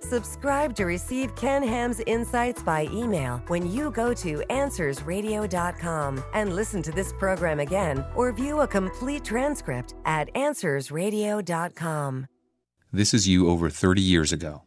[0.00, 6.82] Subscribe to receive Ken Ham's insights by email when you go to AnswersRadio.com and listen
[6.82, 12.26] to this program again or view a complete transcript at AnswersRadio.com.
[12.94, 14.62] This is you over 30 years ago.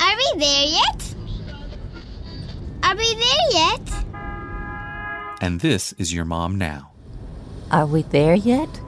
[0.00, 1.14] Are we there yet?
[2.82, 3.88] Are we there yet?
[5.40, 6.90] And this is your mom now.
[7.70, 8.80] Are we there yet?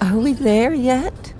[0.00, 1.34] Are we there yet?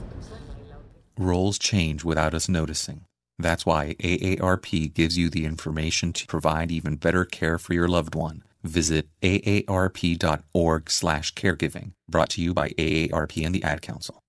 [1.16, 3.06] Roles change without us noticing.
[3.38, 8.14] That's why AARP gives you the information to provide even better care for your loved
[8.14, 8.42] one.
[8.62, 11.92] Visit aarp.org/caregiving.
[12.10, 14.22] Brought to you by AARP and the Ad Council.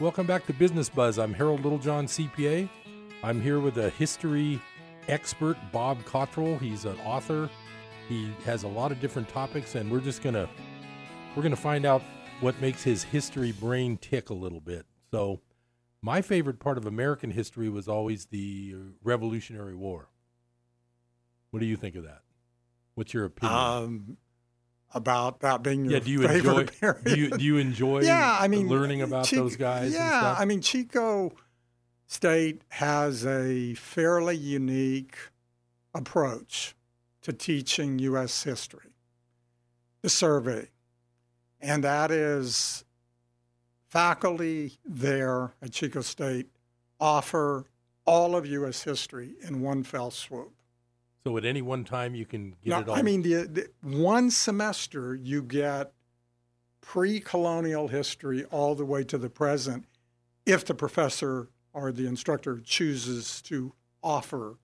[0.00, 1.18] Welcome back to Business Buzz.
[1.18, 2.68] I'm Harold Littlejohn, CPA.
[3.24, 4.62] I'm here with a history
[5.08, 6.56] expert, Bob Cottrell.
[6.56, 7.50] He's an author.
[8.08, 10.48] He has a lot of different topics, and we're just gonna
[11.34, 12.00] we're gonna find out
[12.38, 14.86] what makes his history brain tick a little bit.
[15.10, 15.40] So,
[16.00, 20.10] my favorite part of American history was always the Revolutionary War.
[21.50, 22.20] What do you think of that?
[22.94, 23.58] What's your opinion?
[23.58, 24.16] Um,
[24.94, 26.64] about that being your yeah, do you favorite enjoy?
[26.80, 27.04] period.
[27.04, 28.00] Do you do you enjoy?
[28.02, 29.92] yeah, I mean, learning about Chi- those guys.
[29.92, 30.40] Yeah, and stuff?
[30.40, 31.32] I mean, Chico
[32.06, 35.16] State has a fairly unique
[35.94, 36.74] approach
[37.22, 38.44] to teaching U.S.
[38.44, 38.94] history,
[40.02, 40.70] the survey,
[41.60, 42.84] and that is
[43.88, 46.48] faculty there at Chico State
[47.00, 47.64] offer
[48.04, 48.82] all of U.S.
[48.84, 50.52] history in one fell swoop.
[51.28, 52.96] So at any one time you can get No, it all.
[52.96, 55.92] I mean, the, the, one semester you get
[56.80, 59.84] pre-colonial history all the way to the present,
[60.46, 64.56] if the professor or the instructor chooses to offer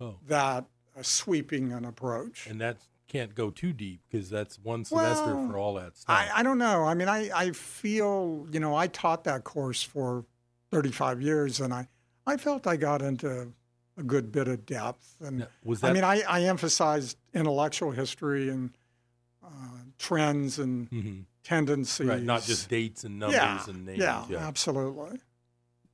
[0.00, 0.16] Oh.
[0.26, 0.64] that
[0.98, 2.46] uh, sweeping an approach.
[2.46, 2.76] and that
[3.08, 6.14] can't go too deep because that's one semester Well, for all that stuff.
[6.16, 6.84] I, I don't know.
[6.84, 10.24] I mean, I, I feel, you know, I taught that course for
[10.70, 11.88] 35 years and I,
[12.26, 13.52] I felt I got into
[13.96, 15.16] a good bit of depth.
[15.20, 18.70] And Now, was I mean, I, I emphasized intellectual history and
[19.44, 19.48] uh,
[19.98, 21.24] trends and Mhm.
[21.44, 22.06] tendencies.
[22.06, 23.98] right, not just dates and numbers yeah, and names.
[24.00, 25.20] Yeah, absolutely.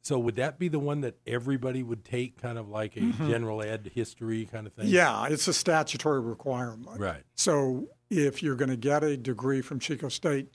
[0.01, 3.29] So would that be the one that everybody would take, kind of like a Mhm.
[3.29, 4.88] general ed history kind of thing?
[4.88, 6.99] Yeah, it's a statutory requirement.
[6.99, 7.23] Right.
[7.37, 10.49] So if you're going to get a degree from Chico State,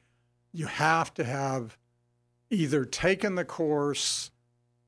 [0.51, 1.77] you have to have
[2.49, 4.31] either taken the course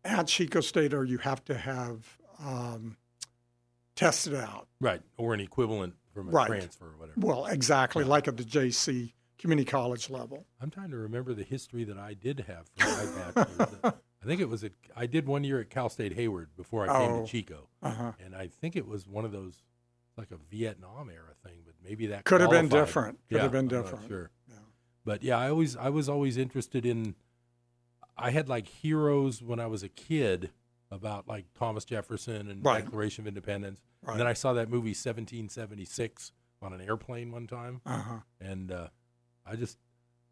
[0.04, 2.98] at Chico State or you have to have um,
[3.96, 4.68] tested out.
[4.80, 6.48] Right, or an equivalent from a Right.
[6.48, 7.20] transfer or whatever.
[7.20, 10.46] Well, exactly, like at the JC community college level.
[10.62, 13.94] I'm trying to remember the history that I did have for my bachelor's.
[14.22, 17.00] I think it was at, I did one year at Cal State Hayward before I
[17.00, 18.12] came Oh, to Chico, uh-huh.
[18.24, 19.64] and I think it was one of those
[20.18, 23.18] like a Vietnam era thing, but maybe that Could have been different.
[23.30, 24.08] Could Yeah, have been different.
[24.10, 24.32] sure.
[25.06, 27.16] But yeah, I always I was always interested in.
[28.18, 30.52] I had like heroes when I was a kid
[30.92, 32.84] about like Thomas Jefferson and Right.
[32.84, 33.82] Declaration of Independence.
[34.02, 34.14] Right.
[34.14, 38.20] And then I saw that movie 1776 on an airplane one time, Uh-huh.
[38.42, 38.88] and uh,
[39.46, 39.78] I just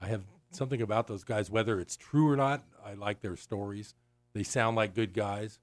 [0.02, 2.64] I have something about those guys, whether it's true or not.
[2.86, 3.94] I like their stories.
[4.34, 5.60] They sound like good guys,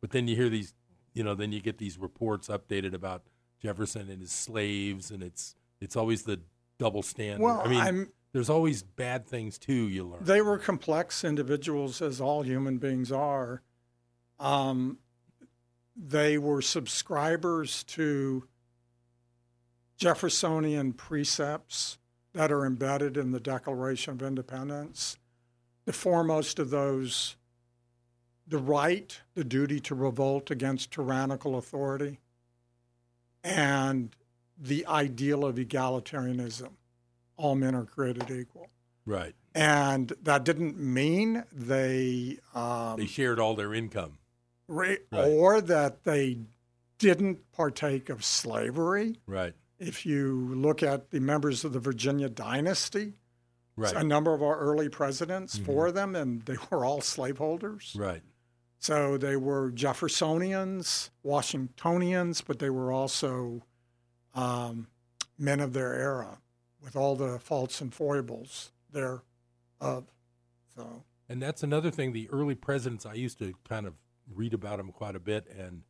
[0.00, 0.74] but then you hear these,
[1.14, 3.22] you know, then you get these reports updated about
[3.60, 6.40] Jefferson and his slaves, and it's it's always the
[6.78, 7.42] double standard.
[7.42, 9.88] Well, I mean, I'm- there's always bad things too.
[9.88, 10.22] You learn.
[10.22, 13.62] They were complex individuals, as all human beings are.
[14.38, 14.98] Um,
[15.96, 18.46] they were subscribers to
[19.96, 21.98] Jeffersonian precepts
[22.32, 25.16] that are embedded in the Declaration of Independence.
[25.86, 27.36] The foremost of those,
[28.46, 32.20] the right, the duty to revolt against tyrannical authority,
[33.42, 34.14] and
[34.56, 36.70] the ideal of egalitarianism.
[37.36, 38.68] All men are created equal
[39.06, 39.34] right.
[39.54, 44.17] and that didn't mean they um, They shared all their income.
[44.68, 45.00] Right.
[45.10, 46.38] or that they
[46.98, 49.16] didn't partake of slavery.
[49.26, 49.54] Right.
[49.78, 53.14] If you look at the members of the Virginia dynasty,
[53.76, 53.94] Right.
[53.94, 55.64] a number of our early presidents, Mhm.
[55.64, 57.94] four of them, and they were all slaveholders.
[57.98, 58.22] Right.
[58.80, 63.62] So they were Jeffersonians, Washingtonians, but they were also
[64.34, 64.86] um,
[65.38, 66.38] men of their era
[66.80, 70.04] with all the faults and foibles thereof.
[70.76, 72.12] So, And that's another thing.
[72.12, 73.94] The early presidents, I used to kind of
[74.34, 75.46] read about him quite a bit.
[75.58, 75.82] And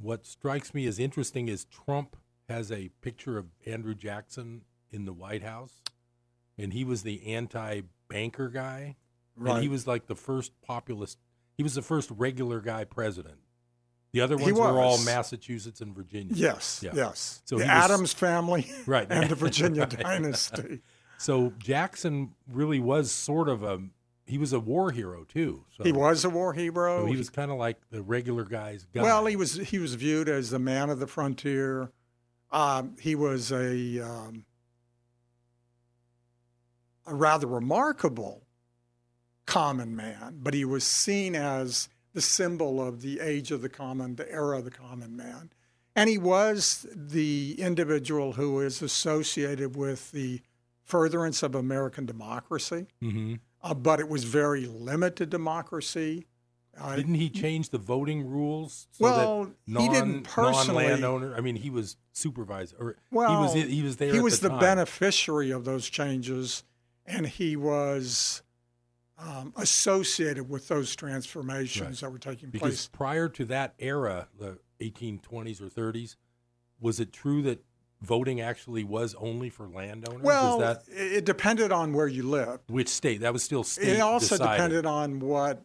[0.00, 2.16] what strikes me as interesting is Trump
[2.48, 5.74] has a picture of Andrew Jackson in the White House,
[6.58, 8.96] and he was the anti-banker guy,
[9.44, 11.18] and he was like the first populist.
[11.56, 13.38] He was the first regular guy president.
[14.12, 14.98] The other ones were all.
[15.04, 16.34] Massachusetts and Virginia.
[16.34, 16.90] yes, Yeah.
[16.94, 17.40] yes.
[17.46, 19.98] So the he was- Adams family right, and the Virginia Right.
[19.98, 20.82] dynasty.
[21.16, 23.80] So Jackson really was sort of a
[24.26, 25.64] he was a war hero too.
[25.76, 27.00] So He was a war hero.
[27.00, 29.02] So he was kind of like the regular guy's guy.
[29.02, 31.90] Well, he was he was viewed as the man of the frontier.
[32.50, 34.44] Um, he was a um,
[37.06, 38.42] a rather remarkable
[39.46, 44.16] common man, but he was seen as the symbol of the age of the common,
[44.16, 45.50] the era of the common man.
[45.96, 50.40] And he was the individual who is associated with the
[50.84, 56.26] furtherance of American democracy, hmm uh, but it was very limited democracy.
[56.78, 58.88] Uh, Didn't he change the voting rules?
[58.92, 61.36] So Well, that he didn't personally- Non-landowner.
[61.36, 64.12] I mean, he was supervisor, or Well, he was he was there.
[64.12, 66.64] He was the, the, beneficiary of those changes,
[67.04, 68.42] and he was
[69.18, 72.08] um, associated with those transformations Right.
[72.08, 72.88] that were taking Because place.
[72.90, 76.16] prior to that era, the 1820s or 30s,
[76.80, 77.62] was it true that
[78.02, 80.22] voting actually was only for landowners?
[80.22, 82.70] Well, that it depended on where you lived.
[82.70, 83.20] which state?
[83.20, 84.52] That was still state It also decided.
[84.56, 85.64] depended on what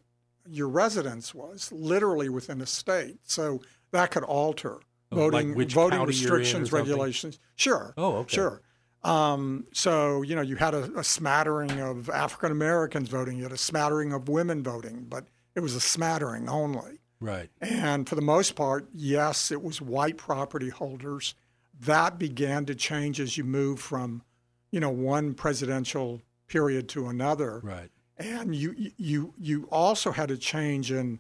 [0.49, 3.17] your residence was, literally within a state.
[3.23, 3.61] So
[3.91, 4.79] that could alter
[5.11, 7.39] Oh, like voting which voting county you're in or restrictions, regulations.
[7.55, 7.93] Sure.
[7.97, 8.35] Oh, okay.
[8.35, 8.61] Sure.
[9.03, 13.51] Um, so you know, you had a, a smattering of African Americans voting, you had
[13.53, 15.25] a smattering of women voting, but
[15.55, 16.99] it was a smattering only.
[17.19, 17.49] Right.
[17.61, 21.35] And for the most part, yes, it was white property holders.
[21.82, 24.23] That began to change as you move from,
[24.71, 27.59] you know, one presidential period to another.
[27.63, 27.89] Right.
[28.17, 31.19] And you you you also had a change in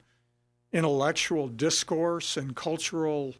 [0.71, 3.35] intellectual discourse and cultural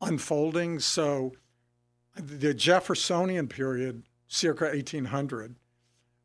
[0.00, 0.78] unfolding.
[0.80, 1.32] So
[2.14, 5.56] the Jeffersonian period, circa 1800,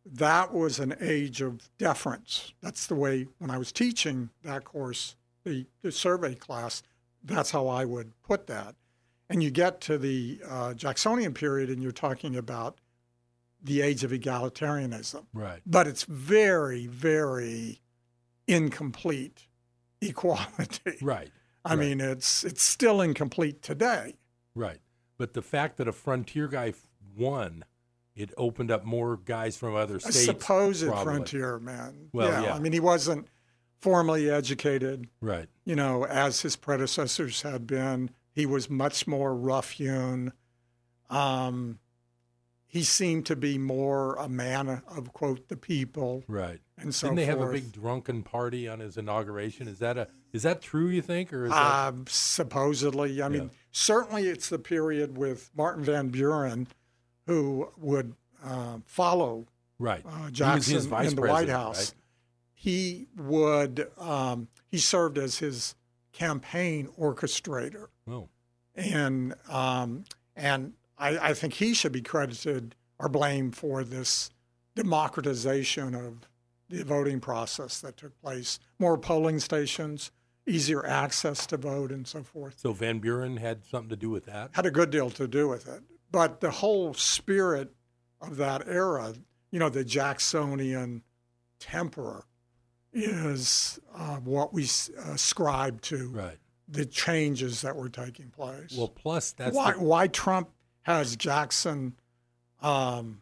[0.05, 2.53] that was an age of deference.
[2.61, 6.82] That's the way, when I was teaching that course, the, the survey class,
[7.24, 8.76] that's how I would put that.
[9.32, 12.79] And you get to the uh, Jacksonian period, and you're talking about
[13.63, 15.25] the age of egalitarianism.
[15.34, 15.61] Right.
[15.65, 17.82] But it's very, very
[18.47, 19.47] incomplete
[20.01, 20.97] equality.
[21.01, 21.29] Right.
[21.63, 21.79] I Right.
[21.79, 24.15] mean, it's it's still incomplete today.
[24.55, 24.79] Right.
[25.17, 26.73] But the fact that a frontier guy
[27.15, 27.63] won,
[28.15, 30.25] it opened up more guys from other A states.
[30.25, 31.03] supposed probably.
[31.03, 32.09] frontier man.
[32.13, 32.55] Well, yeah.
[32.55, 33.27] I mean, he wasn't
[33.79, 35.47] formally educated, Right.
[35.65, 38.09] you know, as his predecessors had been.
[38.34, 40.32] He was much more rough hewn.
[41.09, 41.79] Um,
[42.67, 46.61] he seemed to be more a man of quote the people, Right.
[46.77, 49.67] and so Didn't they have a big drunken party on his inauguration?
[49.67, 50.88] Is that a is that true?
[50.88, 55.84] You think, or is that Uh, supposedly, I mean, certainly it's the period with Martin
[55.84, 56.67] Van Buren,
[57.27, 60.05] who would uh, follow right?
[60.05, 61.89] uh, Jackson in the White House.
[61.89, 61.93] right?
[62.53, 65.75] He would um, he served as his
[66.13, 68.30] campaign orchestrator, Oh,
[68.76, 70.03] and um,
[70.36, 74.30] and I, I think he should be credited or blamed for this
[74.76, 76.28] democratization of
[76.70, 78.59] the voting process that took place.
[78.80, 80.12] More polling stations,
[80.47, 82.59] easier access to vote, and so forth.
[82.59, 84.51] so Van Buren had something to do with that.
[84.53, 85.82] Had a good deal to do with it.
[86.12, 87.74] But the whole spirit
[88.22, 89.14] of that era,
[89.49, 91.03] you know, the Jacksonian
[91.59, 92.26] temper,
[92.93, 96.38] is uh, what we ascribe to Right.
[96.72, 98.74] The changes that were taking place.
[98.78, 100.49] Well, plus that's why, the- why Trump
[100.84, 101.93] has Jackson
[102.61, 103.22] um,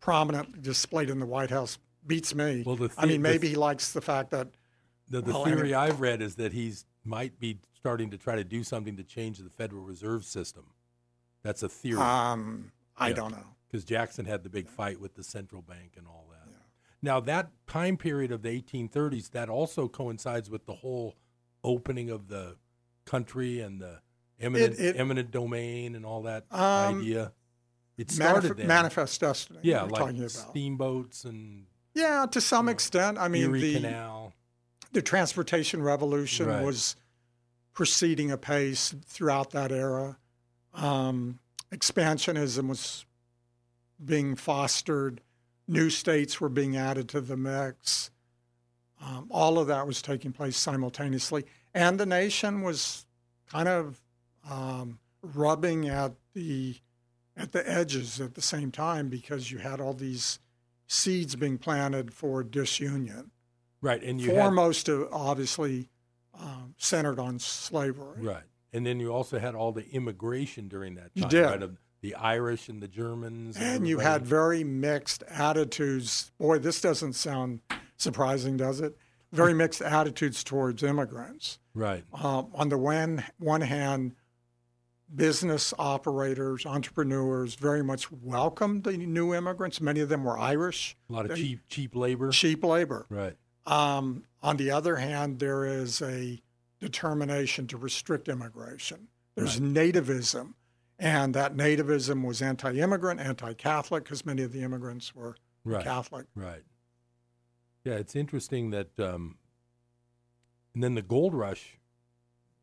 [0.00, 2.62] prominently displayed in the White House beats me.
[2.64, 4.48] Well, the I the- mean, the- maybe he likes the fact that
[5.08, 5.74] the, the well, theory anyway.
[5.74, 9.38] I've read is that he's might be starting to try to do something to change
[9.38, 10.64] the Federal Reserve System.
[11.42, 12.00] That's a theory.
[12.00, 13.14] um, I Yeah.
[13.14, 13.46] don't know.
[13.68, 16.48] because Jackson had the big fight with the central bank and all that.
[17.02, 21.14] Now that time period of the 1830s, that also coincides with the whole
[21.62, 22.56] opening of the
[23.16, 24.00] country and the
[24.38, 27.32] eminent it- eminent domain and all that Um, idea.
[27.96, 28.66] It Manif- started then.
[28.66, 29.60] Manifest Destiny.
[29.62, 30.30] yeah, like talking about.
[30.30, 33.16] steamboats and Yeah, to some extent.
[33.16, 34.34] I mean, Erie the Canal.
[34.92, 36.62] the transportation revolution Right.
[36.62, 36.94] was
[37.72, 40.18] proceeding apace throughout that era.
[40.74, 41.38] Um,
[41.70, 43.06] expansionism was
[44.04, 45.22] being fostered.
[45.66, 48.10] New states were being added to the mix.
[49.00, 51.44] Um, all of that was taking place simultaneously,
[51.76, 53.06] and the nation was
[53.50, 54.00] kind of
[54.50, 56.76] um, rubbing at the
[57.36, 60.38] at the edges at the same time because you had all these
[60.88, 63.30] seeds being planted for disunion
[63.82, 65.88] Right, and you had, foremost of obviously
[66.40, 68.22] um, centered on slavery.
[68.22, 71.30] right, and then you also had all the immigration during that You time.
[71.30, 71.44] did.
[71.44, 73.56] Right, of the Irish and the Germans.
[73.58, 76.30] And you had very mixed attitudes.
[76.38, 77.60] Boy, this doesn't sound
[77.96, 78.96] surprising, does it?
[79.36, 81.58] Very mixed attitudes towards immigrants.
[81.74, 84.14] right, Um, on the one, one hand,
[85.14, 89.80] business operators, entrepreneurs very much welcomed the new immigrants.
[89.80, 90.96] Many of them were Irish.
[91.08, 92.30] a lot of They- cheap cheap labor.
[92.30, 93.06] cheap labor.
[93.08, 96.42] Right, Um, on the other hand, there is a
[96.80, 99.08] determination to restrict immigration.
[99.34, 100.54] There's nativism,
[100.98, 105.84] and that nativism was anti-immigrant, anti-Catholic, because many of the immigrants were Right.
[105.84, 106.26] Catholic.
[106.34, 106.62] Right.
[107.86, 109.36] Yeah, it's interesting that, um,
[110.74, 111.78] and then the gold rush,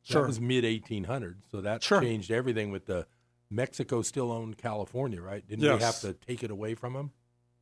[0.01, 0.23] Sure.
[0.23, 2.01] that was mid 1800s, so that Sure.
[2.01, 2.71] changed everything.
[2.71, 3.07] With the
[3.49, 5.47] Mexico still owned California, right?
[5.47, 7.11] Didn't we have to take it away from them?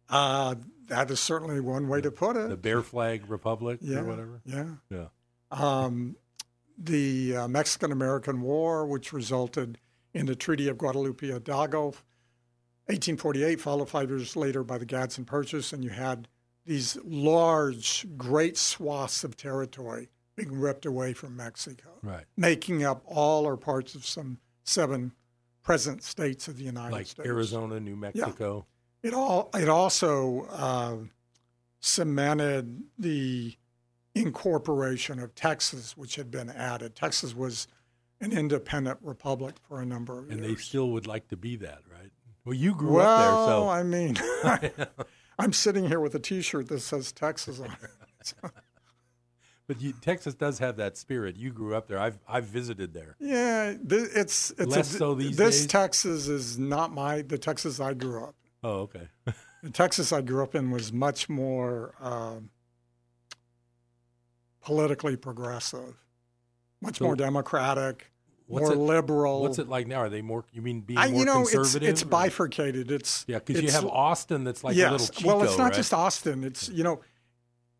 [0.10, 0.56] Uh,
[0.88, 2.50] that is certainly one way to put it.
[2.50, 4.42] The Bear Flag Republic yeah, or whatever.
[4.44, 4.76] Yeah.
[4.90, 5.08] Yeah.
[5.52, 6.16] Um,
[6.80, 9.78] the uh, Mexican American War, which resulted
[10.16, 11.94] in the Treaty of Guadalupe Hidalgo,
[12.88, 16.28] 1848, followed five years later by the Gadsden Purchase, and you had
[16.66, 22.26] these large, great swaths of territory being ripped away from Mexico, Right.
[22.38, 25.12] making up all or parts of some seven
[25.64, 27.28] present states of the United Like States.
[27.28, 28.66] Arizona, New Mexico.
[29.04, 29.10] Yeah.
[29.10, 30.98] It all it also uh,
[31.80, 33.56] cemented the
[34.14, 36.96] incorporation of Texas, which had been added.
[36.96, 37.68] Texas was
[38.20, 40.46] an independent republic for a number of And years.
[40.48, 42.12] And they still would like to be that, right?
[42.46, 44.16] Well, you grew well, up there, so I mean,
[45.42, 48.34] I'm sitting here with a T-shirt that says Texas on it.
[49.68, 51.36] but you, Texas does have that spirit.
[51.36, 51.98] You grew up there.
[51.98, 53.16] I've I've visited there.
[53.20, 55.68] Yeah, th- it's it's Less a, so these this days?
[55.68, 58.36] Texas is not my the Texas I grew up.
[58.64, 59.08] Oh, okay.
[59.64, 62.52] The Texas I grew up in was much more um,
[64.62, 65.96] politically progressive,
[66.82, 68.11] much So more democratic,
[68.52, 69.42] What's more it- liberal.
[69.42, 69.98] What's it like now?
[69.98, 70.46] Are they more?
[70.52, 71.90] You mean being I, more you know, conservative?
[71.90, 72.92] it's or- bifurcated.
[72.92, 74.90] It's Yeah, because you have Austin that's like yes.
[74.90, 75.74] a little Chico, well, it's not right?
[75.74, 76.44] just Austin.
[76.44, 77.02] It's you know,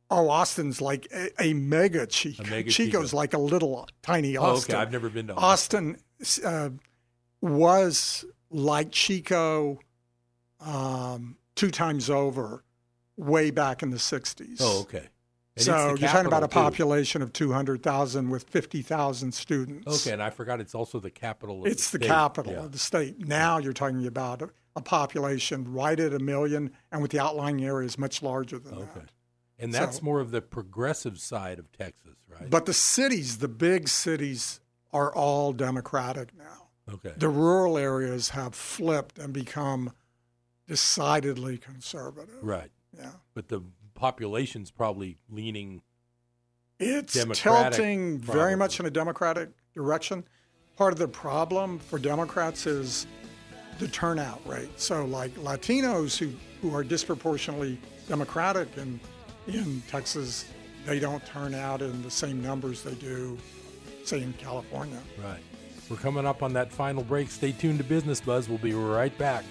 [0.10, 2.44] oh, Austin's like a, a mega Chico.
[2.44, 3.18] A mega Chico's Chico.
[3.18, 4.44] like a little tiny Austin.
[4.46, 4.58] Oh, okay.
[4.58, 4.76] Austin.
[4.76, 5.98] I've never been to Austin.
[6.46, 6.70] uh,
[7.42, 9.80] was like Chico
[10.60, 12.64] um, two times over,
[13.18, 14.58] way back in the '60s.
[14.60, 15.08] Oh, okay.
[15.58, 16.54] And so you're talking about a too.
[16.54, 19.86] population of 200,000 with 50,000 students.
[20.06, 21.66] Okay, and I forgot it's also the capital.
[21.66, 22.08] Of It's the state.
[22.08, 22.60] capital Yeah.
[22.60, 23.28] of the state.
[23.28, 27.64] Now you're talking about a, a population right at a million, and with the outlying
[27.66, 28.86] areas much larger than Okay.
[28.96, 29.12] that.
[29.60, 32.50] And that's So- more of the progressive side of Texas, right?
[32.50, 34.62] But the cities, the big cities,
[34.94, 36.70] are all Democratic now.
[36.94, 37.14] Okay.
[37.18, 39.92] The rural areas have flipped and become
[40.68, 42.42] decidedly conservative.
[42.42, 42.72] right.
[42.98, 43.12] Yeah.
[43.34, 43.62] But the
[44.02, 45.84] population's probably leaning.
[46.80, 50.24] It's Democratic, tilting very much in a Democratic direction.
[50.76, 53.06] Part of the problem for Democrats is
[53.78, 54.80] the turnout rate.
[54.80, 56.32] So, like Latinos who,
[56.62, 59.00] who are disproportionately Democratic in,
[59.48, 60.46] in Texas,
[60.88, 63.38] they don't turn out in the same numbers they do,
[64.04, 65.00] say, in California.
[65.24, 65.42] Right.
[65.92, 67.30] We're coming up on that final break.
[67.30, 68.50] Stay tuned to Business Buzz.
[68.50, 69.46] We'll be right back.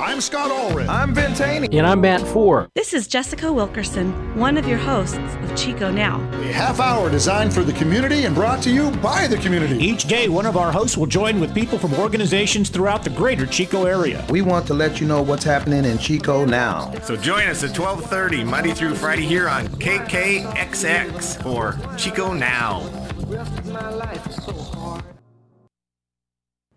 [0.00, 0.88] I'm Scott Allred.
[0.88, 1.68] I'm Ben Taney.
[1.76, 2.70] And I'm Matt Four.
[2.74, 6.18] This is Jessica Wilkerson, one of your hosts of Chico Now.
[6.32, 9.76] A half hour designed for the community and brought to you by the community.
[9.76, 13.44] Each day, one of our hosts will join with people from organizations throughout the greater
[13.44, 14.24] Chico area.
[14.30, 16.94] We want to let you know what's happening in Chico now.
[17.02, 22.88] So join us at 12:30 Monday through Friday here on KKXX for Chico Now.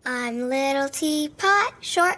[0.06, 2.18] I'm Little Teapot, short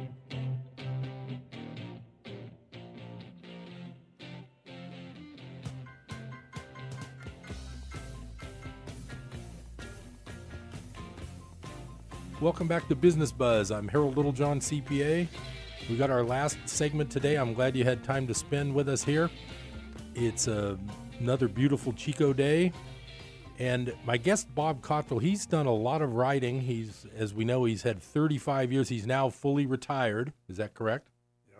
[12.41, 13.69] Welcome back to Business Buzz.
[13.69, 15.27] I'm Harold Littlejohn, CPA.
[15.89, 17.35] We got our last segment today.
[17.35, 19.29] I'm glad you had time to spend with us here.
[20.15, 20.75] It's uh,
[21.19, 22.71] another beautiful Chico day.
[23.59, 26.61] And my guest, Bob Cottrell, he's done a lot of writing.
[26.61, 28.89] He's, as we know, he's had 35 years.
[28.89, 30.33] He's now fully retired.
[30.49, 31.09] Is that correct?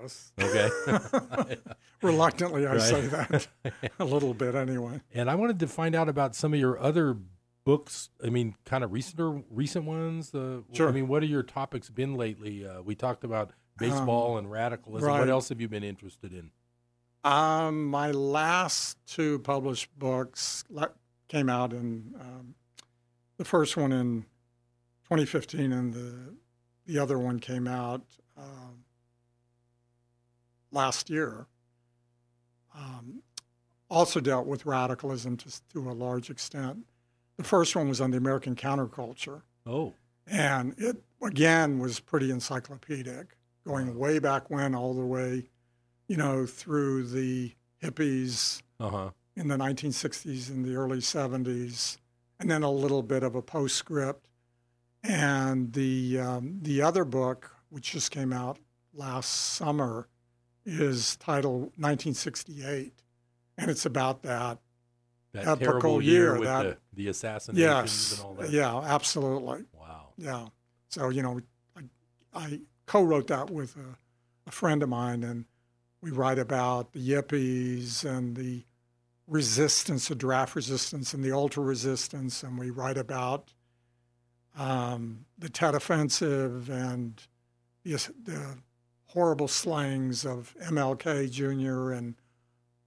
[0.01, 0.31] Yes.
[0.41, 0.67] Okay.
[2.01, 2.81] Reluctantly, I Right.
[2.81, 3.47] say that
[3.99, 4.99] a little bit anyway.
[5.13, 7.15] And I wanted to find out about some of your other
[7.63, 8.09] books.
[8.23, 10.33] I mean, kind of recent or recent ones.
[10.33, 10.89] Uh, Sure.
[10.89, 12.65] I mean, what are your topics been lately?
[12.65, 15.07] Uh, we talked about baseball Um, and radicalism.
[15.07, 15.19] right.
[15.19, 16.51] What else have you been interested in?
[17.23, 20.63] Um, my last two published books
[21.27, 22.55] came out in um,
[23.37, 24.23] the first one in
[25.03, 26.35] 2015, and the
[26.87, 28.01] the other one came out
[28.35, 28.83] um,
[30.71, 31.45] last year
[32.75, 33.21] um,
[33.89, 36.85] also dealt with radicalism to, to a large extent.
[37.41, 39.41] The first one was on the American counterculture.
[39.65, 39.93] Oh.
[40.27, 43.35] And it, again, was pretty encyclopedic,
[43.65, 45.49] going way back when, all the way,
[46.07, 49.09] you know, through the hippies Uh-huh.
[49.35, 51.97] in the 1960s and the early 70s,
[52.39, 54.27] and then a little bit of a postscript.
[55.03, 58.59] And the um, the other book, which just came out
[58.93, 60.07] last summer,
[60.63, 62.93] is titled 1968,
[63.57, 64.59] and it's about that,
[65.33, 66.63] That epical terrible year with that
[66.93, 68.49] the, the assassinations yes, and all that.
[68.49, 69.63] yeah, absolutely.
[69.73, 70.09] Wow.
[70.17, 70.47] Yeah.
[70.89, 71.41] So you know,
[71.77, 71.81] I,
[72.33, 73.97] I co-wrote that with a,
[74.47, 75.45] a friend of mine, and
[76.01, 78.65] we write about the yippies and the
[79.27, 83.53] resistance, the draft resistance, and the ultra resistance, and we write about
[84.57, 87.21] um, the Tet Offensive and
[87.83, 88.57] the, the
[89.05, 91.91] horrible slayings of MLK Jr.
[91.93, 92.15] and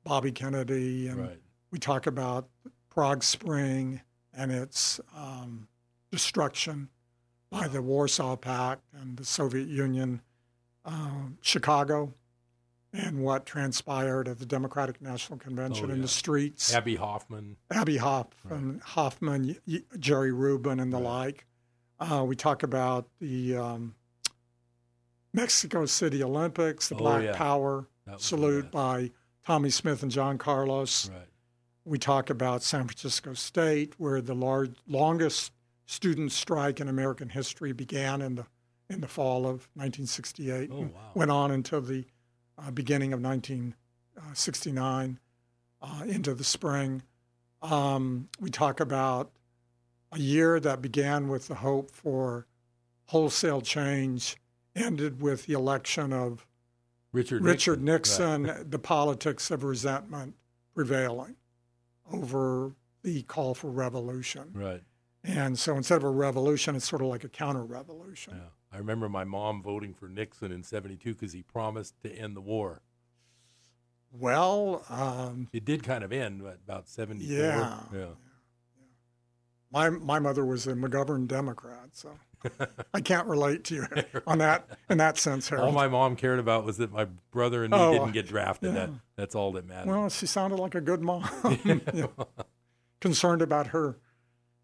[0.05, 1.40] Bobby Kennedy, and Right.
[1.75, 2.47] We talk about
[2.89, 4.01] Prague Spring
[4.33, 5.66] and its um,
[6.12, 6.89] destruction
[7.51, 10.22] by the Warsaw Pact and the Soviet Union,
[10.85, 12.14] um, Chicago,
[12.93, 16.72] and what transpired at the Democratic National Convention Oh, in the streets.
[16.72, 17.57] Abbie Hoffman.
[17.72, 21.45] Abbie Hoffman, Hoffman, y- y- Jerry Rubin, and the like.
[21.99, 23.97] Uh, we talk about the um,
[25.33, 27.33] Mexico City Olympics, the Oh, Black yeah.
[27.37, 29.11] Power salute by
[29.45, 31.11] Tommie Smith and John Carlos.
[31.11, 31.18] Right.
[31.85, 35.53] We talk about San Francisco State, where the large, longest
[35.87, 38.47] student strike in American history began in the
[38.91, 40.70] in the fall of 1968.
[40.72, 40.89] Oh, wow.
[41.14, 42.05] Went on until the
[42.59, 45.18] uh, beginning of 1969,
[45.80, 47.03] uh, into the spring.
[47.62, 49.30] Um, we talk about
[50.12, 52.47] a year that began with the hope for
[53.07, 54.37] wholesale change,
[54.76, 56.47] ended with the election of
[57.12, 58.43] Richard Richard Nixon.
[58.43, 60.35] Nixon, the politics of resentment
[60.74, 61.37] prevailing
[62.12, 64.50] over the call for revolution.
[64.52, 64.82] Right.
[65.22, 68.34] And so instead of a revolution, it's sort of like a counter revolution.
[68.36, 68.48] Yeah.
[68.72, 72.40] I remember my mom voting for Nixon in 72 because he promised to end the
[72.40, 72.82] war.
[74.12, 77.36] Well, um, It did kind of end about 74.
[77.36, 77.78] Yeah.
[77.92, 78.05] Yeah.
[79.72, 82.11] my my mother was a McGovern Democrat, so
[82.92, 83.86] I can't relate to you
[84.26, 85.66] on that in that sense, Harold.
[85.68, 88.74] All my mom cared about was that my brother and me Oh, didn't get drafted.
[88.74, 88.86] yeah.
[88.86, 89.90] That that's all that mattered.
[89.90, 91.28] well, she sounded like a good mom,
[93.01, 93.99] concerned about her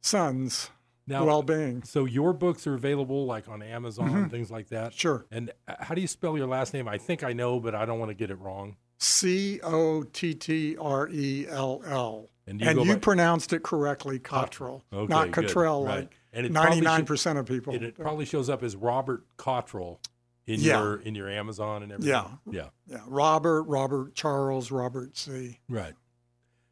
[0.01, 0.70] son's
[1.07, 1.83] Now- well-being.
[1.83, 4.31] So your books are available like on Amazon, Mhm.
[4.31, 4.93] things like that.
[4.95, 5.26] Sure.
[5.31, 6.89] And uh, how do you spell your last name?
[6.89, 8.76] I think I know, but I don't want to get it wrong.
[8.99, 12.28] C O T T R E L L.
[12.47, 15.31] And And you you, by- pronounced it correctly, Cottrell, Okay, not.
[15.33, 16.01] Cottrell, Right.
[16.01, 17.74] like And it probably ninety-nine should- percent of people.
[17.74, 20.01] And it probably shows up as Robert Cottrell
[20.47, 20.81] in Yeah.
[20.81, 22.11] your in your Amazon and everything.
[22.12, 22.68] yeah, Yeah.
[22.87, 23.03] yeah.
[23.07, 25.59] Robert, Robert Charles, Robert C.
[25.68, 25.95] Right.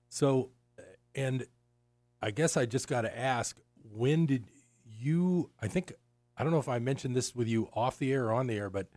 [0.08, 0.82] So, uh,
[1.14, 1.46] and
[2.22, 3.56] I guess I just got to ask,
[3.92, 4.44] when did
[4.84, 5.50] you?
[5.60, 5.92] I think
[6.36, 8.54] I don't know if I mentioned this with you off the air or on the
[8.54, 8.88] air, but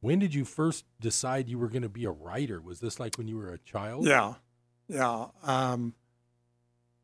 [0.00, 2.60] when did you first decide you were going to be a writer?
[2.60, 4.06] Was this like when you were a child?
[4.06, 4.34] Yeah,
[4.88, 5.26] yeah.
[5.42, 5.94] Um,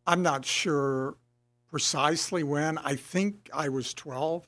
[0.06, 1.16] I'm not sure
[1.70, 2.78] precisely when.
[2.78, 4.46] I think I was 12,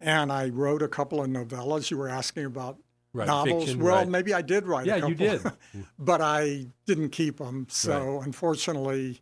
[0.00, 1.90] and I wrote a couple of novellas.
[1.90, 2.78] You were asking about
[3.12, 3.64] Right, novels.
[3.64, 4.08] fiction, well, right.
[4.08, 4.86] maybe I did write.
[4.86, 5.86] Yeah, a you couple, did.
[5.98, 7.66] but I didn't keep them.
[7.68, 9.20] So unfortunately,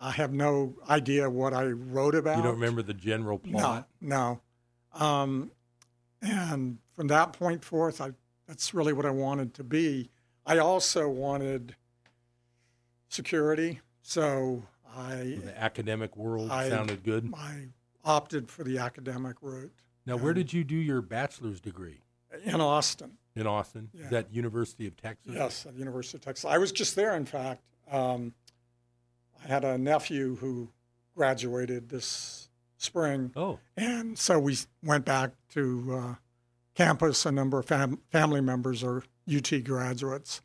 [0.00, 2.38] I have no idea what I wrote about.
[2.38, 3.86] You don't remember the general plot?
[4.00, 4.40] No,
[4.94, 5.04] no.
[5.06, 5.50] Um,
[6.22, 8.12] and from that point forth, I,
[8.46, 10.08] that's really what I wanted to be.
[10.46, 11.76] I also wanted
[13.08, 14.62] security, so
[14.98, 17.32] I The academic world I- sounded good.
[17.36, 17.68] I
[18.04, 19.72] opted for the academic route
[20.06, 22.00] Now, where did you do your bachelor's degree?
[22.44, 23.12] in Austin.
[23.34, 23.88] In Austin?
[23.94, 24.04] Yeah.
[24.04, 25.32] Is that University of Texas?
[25.34, 26.44] Yes, at the University of Texas.
[26.44, 27.62] I was just there, in fact.
[27.90, 28.34] Um,
[29.42, 30.68] I had a nephew who
[31.16, 33.32] graduated this spring.
[33.34, 33.58] Oh.
[33.76, 36.14] And so we went back to uh,
[36.74, 37.24] campus.
[37.24, 40.42] A number of fam- family members are UT graduates.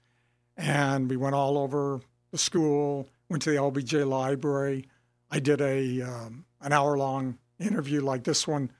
[0.55, 2.01] And we went all over
[2.31, 4.85] the school, went to the LBJ library.
[5.31, 8.71] I did a um, an hour long interview like this one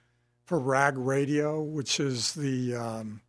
[0.45, 3.22] for RAG Radio, which is the um,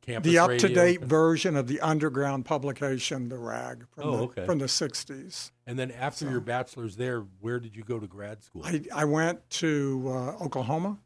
[0.00, 4.22] Campus the up to date version of the underground publication, the RAG, from, Oh, the,
[4.22, 4.46] okay.
[4.46, 5.50] from the 60s.
[5.66, 8.62] And then after your bachelor's there, where did you go to grad school?
[8.64, 10.96] I, I went to uh, Oklahoma.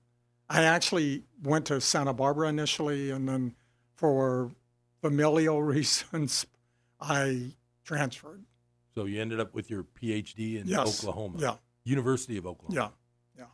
[0.49, 3.57] I actually went to Santa Barbara initially, and then
[3.97, 4.53] for
[5.01, 6.47] familial reasons,
[7.01, 8.45] I transferred.
[8.95, 11.03] So you ended up with your PhD in Yes.
[11.05, 11.39] Oklahoma.
[11.41, 11.55] Yeah.
[11.85, 12.93] University of Oklahoma.
[13.37, 13.45] Yeah,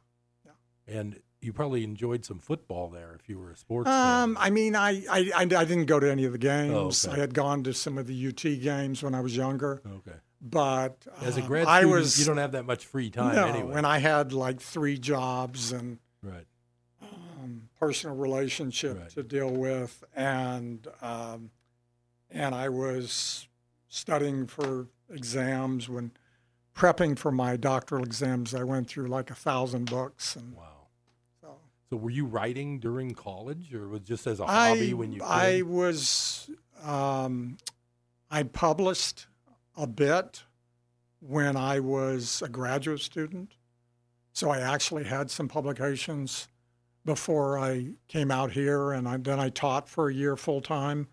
[0.45, 0.53] yeah,
[0.89, 0.99] yeah.
[1.01, 4.45] And you probably enjoyed some football there if you were a sports Um, fan.
[4.45, 7.07] I mean, I, I, I, I didn't go to any of the games.
[7.07, 7.17] Oh, okay.
[7.17, 9.81] I had gone to some of the UT games when I was younger.
[9.87, 10.17] Okay.
[10.41, 13.35] But As a um, grad I student, was, you don't have that much free time
[13.37, 13.75] no, anyway.
[13.75, 16.47] when I had like three jobs and right.
[17.03, 21.51] um, personal relationship to deal with, and um,
[22.31, 23.49] and I was
[23.89, 26.13] studying for exams when
[26.75, 28.55] prepping for my doctoral exams.
[28.55, 30.77] I went through like a thousand books, and wow.
[31.89, 35.23] So were you writing during college, or was just as a I hobby when you?
[35.23, 36.51] I was
[36.83, 37.59] um,
[38.31, 39.27] I published
[39.77, 40.43] a bit
[41.21, 43.53] when I was a graduate student,
[44.33, 46.49] so I actually had some publications
[47.05, 51.07] before I came out here, and I, then I taught for a year full time.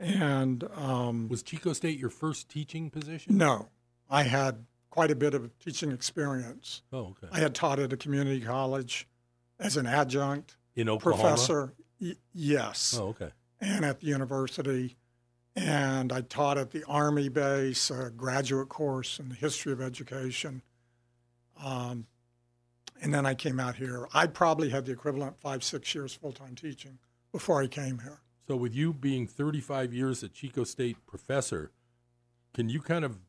[0.00, 3.36] And um, was Chico State your first teaching position?
[3.36, 3.68] No,
[4.08, 6.82] I had quite a bit of teaching experience.
[6.90, 7.28] Oh, okay.
[7.30, 9.06] I had taught at a community college
[9.58, 11.22] as an adjunct In Oklahoma?
[11.22, 11.74] professor.
[12.00, 12.96] Y- yes.
[12.98, 13.30] Oh, okay.
[13.60, 14.96] And at the university.
[15.54, 20.62] And I taught at the Army base, a graduate course in the history of education.
[21.62, 22.06] Um,
[23.02, 24.08] and then I came out here.
[24.14, 26.98] I probably had the equivalent five, six years full time teaching
[27.32, 28.20] before I came here.
[28.50, 31.70] So with you being 35 years a Chico State professor,
[32.52, 33.20] can you kind of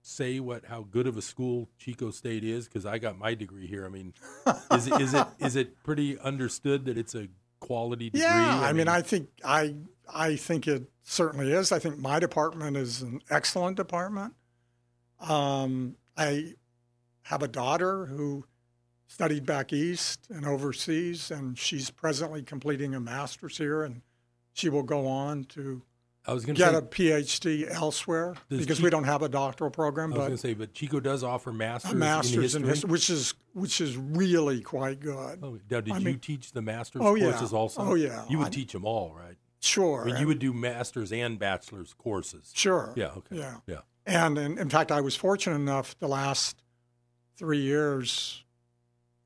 [0.00, 2.64] say what how good of a school Chico State is?
[2.64, 3.84] Because I got my degree here.
[3.84, 4.14] I mean,
[4.72, 7.28] is it, is it is it pretty understood that it's a
[7.60, 8.22] quality degree?
[8.22, 9.74] Yeah, I, mean, I think I
[10.08, 11.70] I think it certainly is.
[11.70, 14.32] I think my department is an excellent department.
[15.20, 16.54] Um, I
[17.24, 18.46] have a daughter who
[19.08, 24.00] studied back east and overseas, and she's presently completing a master's here, and
[24.52, 25.82] she will go on to
[26.26, 29.70] I was gonna get say- a PhD elsewhere because Chi- we don't have a doctoral
[29.70, 32.62] program, I was but going to say, but Chico does offer masters, a master's in
[32.62, 35.40] in history, history, which is which is really quite good.
[35.42, 37.30] Oh, now, did I you mean- teach the master's Oh, yeah.
[37.30, 37.82] courses also?
[37.82, 38.24] Oh, yeah.
[38.28, 39.36] You would I- teach them all, right?
[39.60, 40.02] Sure.
[40.02, 42.50] I mean, you would do masters and bachelor's courses.
[42.54, 42.92] Sure.
[42.96, 43.08] Yeah.
[43.16, 43.36] Okay.
[43.36, 43.56] Yeah.
[43.66, 43.80] Yeah.
[44.06, 46.62] And in, in fact, I was fortunate enough the last
[47.36, 48.42] three years,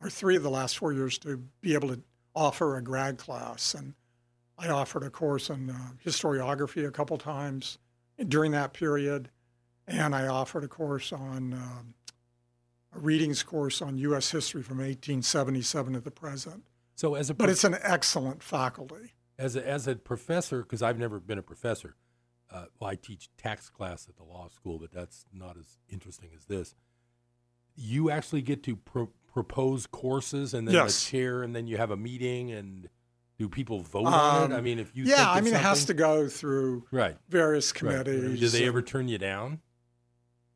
[0.02, 2.02] or three of the last four years, to be able to
[2.34, 3.72] offer a grad class.
[3.74, 3.94] And
[4.58, 7.78] I offered a course in uh, historiography a couple times
[8.28, 9.30] during that period.
[9.86, 11.94] And I offered a course on um,
[12.94, 14.30] a readings course on U.S.
[14.30, 16.64] history from 1877 to the present.
[16.96, 19.12] So as a But it's an excellent faculty.
[19.38, 21.94] as a, as a professor, because I've never been a professor.
[22.50, 26.30] Uh, well, I teach tax class at the law school, but that's not as interesting
[26.34, 26.74] as this.
[27.74, 31.04] You actually get to pro- propose courses, and then Yes.
[31.04, 32.88] the chair, and then you have a meeting, and
[33.38, 34.54] do people vote on Um, it?
[34.56, 37.78] I mean, if you yeah, I mean, it has to go through right various right.
[38.04, 38.40] Committees.
[38.40, 39.60] Do they ever turn you down?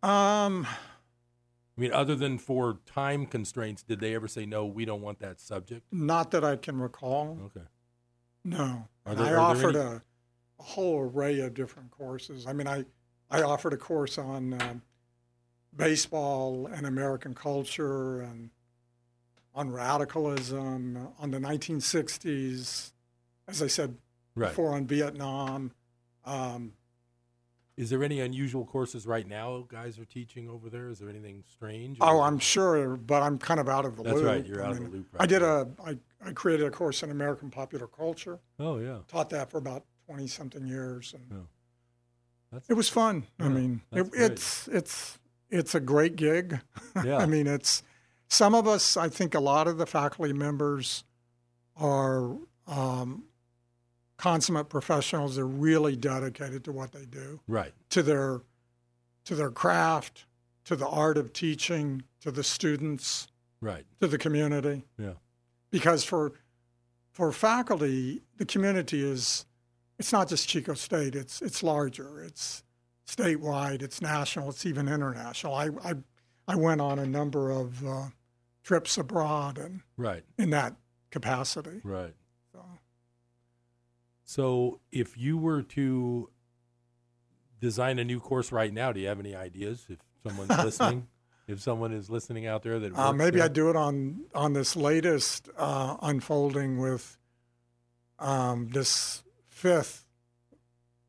[0.03, 4.65] Um, I mean, other than for time constraints, did they ever say no?
[4.67, 5.87] We don't want that subject.
[5.93, 7.39] not that I can recall.
[7.47, 7.67] Okay.
[8.45, 8.89] No.
[9.05, 10.03] There- I offered any- a,
[10.59, 12.47] a whole array of different courses.
[12.47, 12.85] I mean, I,
[13.31, 14.83] I offered a course on um,
[15.77, 18.51] baseball and American culture and
[19.55, 22.93] on radicalism, on the 1960s,
[23.49, 23.97] as I said
[24.37, 24.49] Right.
[24.49, 25.73] before, on Vietnam.
[26.25, 26.73] Um,
[27.77, 30.89] Is there any unusual courses right now guys are teaching over there?
[30.89, 31.97] Is there anything strange?
[32.01, 34.25] Oh, I'm sure, but I'm kind of out of the That's loop.
[34.25, 36.33] That's right, you're I out of the mean, loop I right did a, I, I
[36.33, 38.39] created a course in American popular culture.
[38.59, 38.99] Oh yeah.
[39.09, 41.47] Taught that for about twenty something years, and
[42.53, 43.25] That's- it was fun.
[43.41, 46.61] I mean, it, it's it's it's a great gig.
[47.05, 47.17] Yeah.
[47.19, 47.83] I mean, it's
[48.31, 48.97] some of us.
[48.97, 51.05] I think a lot of the faculty members
[51.77, 53.25] are um,
[54.17, 55.37] consummate professionals.
[55.37, 57.41] They're really dedicated to what they do.
[57.47, 57.73] Right.
[57.91, 58.41] To their
[59.25, 60.25] to their craft,
[60.65, 63.29] to the art of teaching, to the students,
[63.61, 63.85] Right.
[64.01, 64.85] to the community.
[64.99, 65.15] Yeah.
[65.71, 66.33] Because for
[67.13, 69.45] for faculty, the community is
[69.99, 71.15] it's not just Chico State.
[71.17, 72.23] It's it's larger.
[72.23, 72.63] It's
[73.07, 73.83] statewide.
[73.83, 74.51] It's national.
[74.51, 75.53] It's even international.
[75.55, 75.95] I I,
[76.47, 78.07] I went on a number of uh,
[78.63, 80.25] trips abroad and Right.
[80.39, 80.77] in that
[81.11, 81.81] capacity.
[81.83, 82.15] Right.
[82.53, 82.65] So.
[84.25, 86.31] So, if you were to
[87.61, 89.87] design a new course right now, do you have any ideas?
[89.89, 91.09] If someone's listening,
[91.49, 93.47] if someone is listening out there that Uh, maybe there?
[93.47, 97.19] I'd do it on on this latest uh, unfolding with
[98.19, 100.07] um, this fifth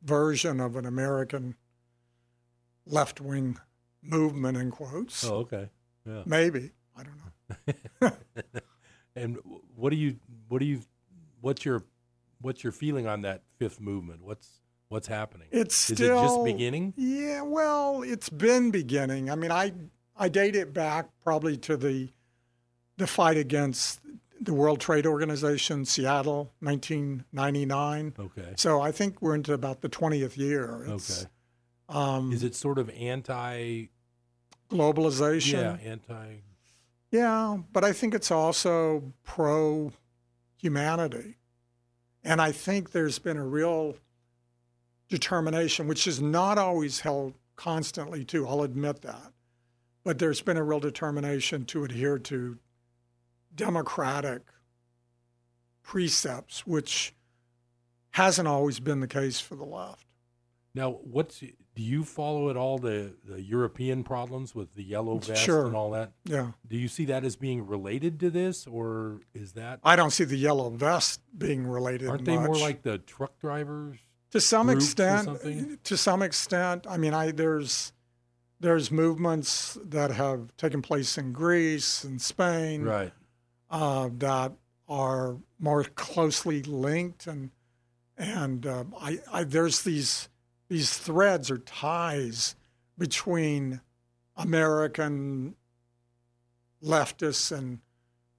[0.01, 1.55] version of an American
[2.87, 3.57] left wing
[4.01, 5.23] movement in quotes.
[5.23, 5.69] Oh, okay.
[6.05, 6.23] Yeah.
[6.25, 7.30] Maybe I don't know.
[9.15, 9.37] and
[9.75, 10.81] what do you what do you
[11.41, 11.83] what's your
[12.41, 14.23] what's your feeling on that fifth movement?
[14.23, 15.47] What's what's happening?
[15.51, 16.93] It's is still it just beginning?
[16.97, 19.29] Yeah, well, it's been beginning.
[19.29, 19.73] I mean, I
[20.15, 22.09] I date it back probably to the
[22.97, 24.01] the fight against
[24.39, 28.13] the World Trade Organization, Seattle, 1999.
[28.19, 28.53] Okay.
[28.57, 30.85] So I think we're into about the 20th year.
[30.87, 31.29] It's, Okay.
[31.89, 33.87] Um, Is it sort of anti
[34.69, 35.79] globalization?
[35.83, 36.37] Yeah, anti.
[37.11, 39.91] Yeah, but I think it's also pro
[40.57, 41.37] humanity.
[42.23, 43.95] And I think there's been a real
[45.09, 49.33] determination, which is not always held constantly to, I'll admit that.
[50.03, 52.57] But there's been a real determination to adhere to
[53.53, 54.43] democratic
[55.83, 57.13] precepts, which
[58.11, 60.05] hasn't always been the case for the left.
[60.73, 61.43] Now, what's
[61.81, 65.65] do you follow at all the, the European problems with the yellow vest Sure.
[65.65, 66.11] and all that?
[66.25, 66.51] Yeah.
[66.67, 70.23] Do you see that as being related to this, or is that I don't see
[70.25, 71.99] the yellow vest being related.
[72.01, 72.11] To that?
[72.11, 73.97] Aren't they more like the truck drivers?
[74.29, 75.27] to some extent
[75.83, 77.91] to some extent i mean i there's
[78.61, 83.11] there's movements that have taken place in greece and spain Right.
[83.69, 84.53] uh, that
[84.87, 87.51] are more closely linked and
[88.17, 90.29] and uh, I, I there's these
[90.71, 92.55] these threads or ties
[92.97, 93.81] between
[94.37, 95.55] american
[96.83, 97.79] leftists and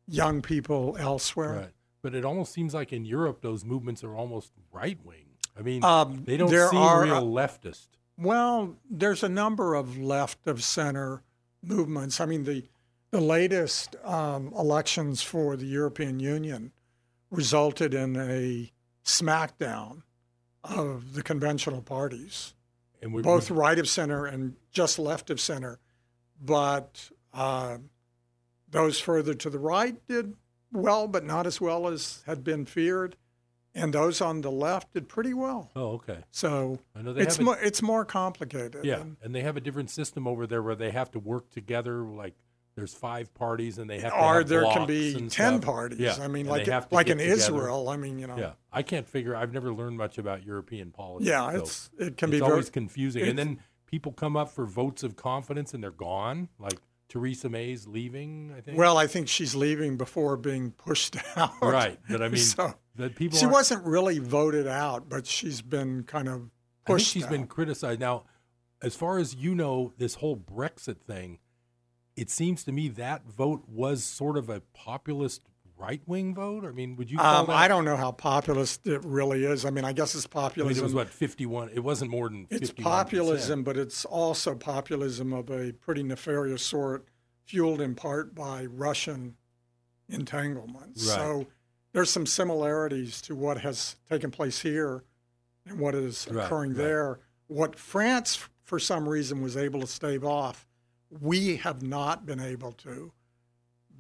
[0.09, 1.72] young people elsewhere Right.
[2.03, 5.26] But it almost seems like in Europe those movements are almost right wing.
[5.57, 7.87] I mean, Um, they don't seem are, real uh, leftist.
[8.18, 11.22] Well, there's a number of left of center
[11.62, 12.20] movements.
[12.20, 12.64] I mean, the
[13.12, 16.72] the latest um, elections for the European Union
[17.30, 18.72] resulted in a
[19.05, 20.03] smackdown
[20.64, 22.54] of the conventional parties,
[23.02, 25.78] And we both right of center and just left of center.
[26.40, 27.78] But uh,
[28.70, 30.34] those further to the right did
[30.72, 33.16] well, but not as well as had been feared.
[33.74, 35.70] And those on the left did pretty well.
[35.74, 36.18] Oh, okay.
[36.30, 38.84] So I know they it's a- more it's more complicated.
[38.84, 41.48] Yeah, And- and they have a different system over there where they have to work
[41.50, 42.02] together.
[42.02, 42.34] Like
[42.74, 45.60] there's five parties, and they have to or there can be 10 stuff.
[45.62, 45.98] parties.
[45.98, 47.34] Yeah, I mean, and like like in together.
[47.36, 47.88] Israel.
[47.88, 48.36] I mean, you know.
[48.38, 49.36] Yeah, I can't figure.
[49.36, 51.28] I've never learned much about European politics.
[51.28, 53.26] Yeah, so it's- it can it's be very- always confusing.
[53.28, 56.48] And then people come up for votes of confidence, and they're gone.
[56.58, 58.54] Like Theresa May's leaving.
[58.56, 58.78] I think.
[58.78, 61.52] Well, I think she's leaving before being pushed out.
[61.60, 66.04] Right, but I mean, so that people she wasn't really voted out, but she's been
[66.04, 66.50] kind of I think
[66.86, 67.12] pushed.
[67.12, 68.00] she's been criticized.
[68.00, 68.24] Now,
[68.80, 71.38] as far as you know, this whole Brexit thing,
[72.16, 75.42] it seems to me that vote was sort of a populist
[75.78, 76.64] right wing vote.
[76.64, 77.50] I mean, would you call Um?
[77.50, 79.64] I don't know how populist it really is.
[79.64, 80.82] I mean, I guess it's I mean, populism.
[80.82, 81.70] it was what fifty one.
[81.70, 82.82] It wasn't more than It's 51%.
[82.82, 87.06] populism, but it's also populism of a pretty nefarious sort,
[87.46, 89.36] fueled in part by Russian
[90.08, 91.06] entanglements.
[91.08, 91.14] Right.
[91.16, 91.46] So
[91.92, 95.04] there's some similarities to what has taken place here
[95.66, 96.78] and what is Right, occurring right.
[96.78, 97.20] there.
[97.48, 100.66] What France, for some reason, was able to stave off,
[101.20, 103.12] we have not been able to.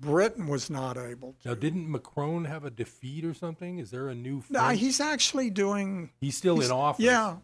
[0.00, 1.48] Britain was not able to.
[1.50, 3.78] Now, didn't Macron have a defeat or something?
[3.78, 4.42] Is there a new?
[4.50, 6.10] No, he's actually doing.
[6.20, 7.04] he's still he's- in office.
[7.04, 7.36] Yeah,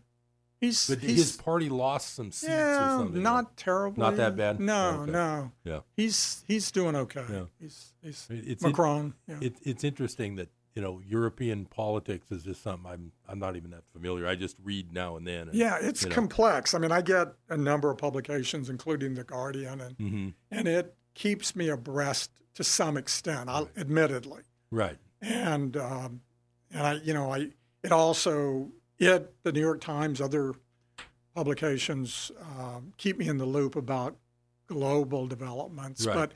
[0.60, 0.88] he's.
[0.88, 3.22] but he's, his party lost some seats or Yeah, something.
[3.22, 4.00] not terrible.
[4.02, 4.58] Not that bad?
[4.58, 5.12] No, Okay.
[5.12, 5.52] no.
[5.64, 5.80] Yeah.
[5.96, 7.24] He's he's doing okay.
[7.30, 7.42] Yeah.
[7.60, 9.14] He's he's It's Macron.
[9.28, 9.46] It, yeah.
[9.48, 10.48] it, it's interesting that
[10.78, 14.28] you know European politics is just something I'm I'm not even that familiar.
[14.28, 15.48] I just read now and then.
[15.48, 16.14] and, yeah, it's you know.
[16.14, 16.72] complex.
[16.72, 20.34] I mean, I get a number of publications, including the Guardian, and Mhm.
[20.52, 23.50] and it keeps me abreast to some extent.
[23.50, 24.98] I'll, admittedly, Right.
[25.20, 26.20] and um,
[26.70, 27.50] and I you know I
[27.82, 28.70] it also
[29.00, 30.54] it the New York Times other
[31.34, 34.16] publications um, keep me in the loop about
[34.68, 36.14] global developments, Right.
[36.14, 36.32] but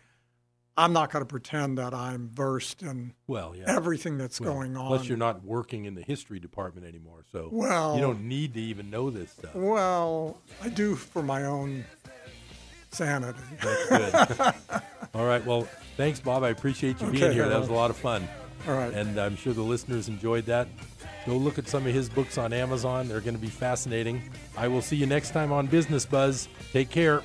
[0.76, 3.64] I'm not going to pretend that I'm versed in Well, yeah.
[3.66, 4.86] everything that's Well, going on.
[4.88, 8.60] Plus, you're not working in the history department anymore, so Well- you don't need to
[8.60, 9.54] even know this stuff.
[9.54, 11.84] Well, I do for my own
[12.90, 13.38] sanity.
[13.62, 13.88] That's
[14.36, 14.54] good.
[15.14, 15.44] All right.
[15.44, 16.42] Well, thanks, Bob.
[16.42, 17.48] I appreciate you being here.
[17.48, 18.26] That was a lot of fun.
[18.66, 18.92] All right.
[18.94, 20.68] And I'm sure the listeners enjoyed that.
[21.26, 23.08] Go look at some of his books on Amazon.
[23.08, 24.22] They're going to be fascinating.
[24.56, 26.48] I will see you next time on Business Buzz.
[26.72, 27.22] Take care.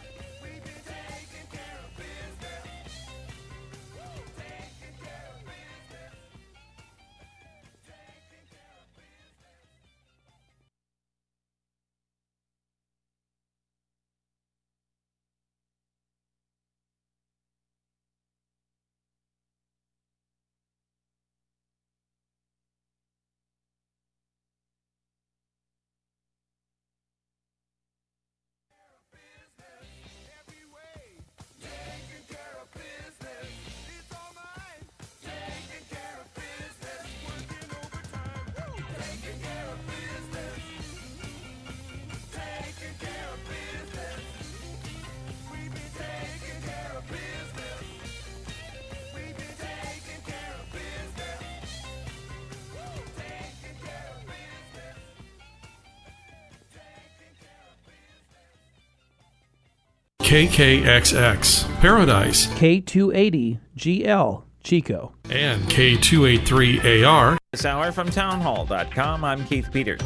[60.38, 67.38] KKXX, Paradise, K280GL, Chico, and K283AR.
[67.52, 70.00] This hour from townhall.com, I'm Keith Peters.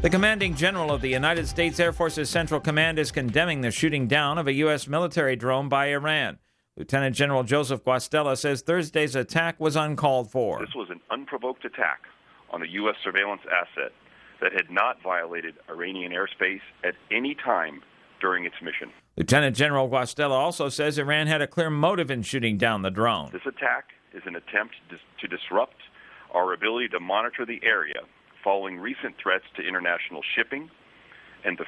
[0.00, 4.06] The commanding general of the United States Air Force's Central Command is condemning the shooting
[4.06, 4.86] down of a U.S.
[4.86, 6.38] military drone by Iran.
[6.76, 10.60] Lieutenant General Joseph Guastella says Thursday's attack was uncalled for.
[10.60, 12.02] This was an unprovoked attack
[12.50, 12.94] on a U.S.
[13.02, 13.90] surveillance asset
[14.40, 17.82] that had not violated Iranian airspace at any time
[18.20, 18.92] during its mission.
[19.16, 23.30] Lieutenant General Guastella also says Iran had a clear motive in shooting down the drone.
[23.30, 24.74] This attack is an attempt
[25.20, 25.76] to disrupt
[26.32, 28.00] our ability to monitor the area
[28.42, 30.70] following recent threats to international shipping
[31.44, 31.66] and the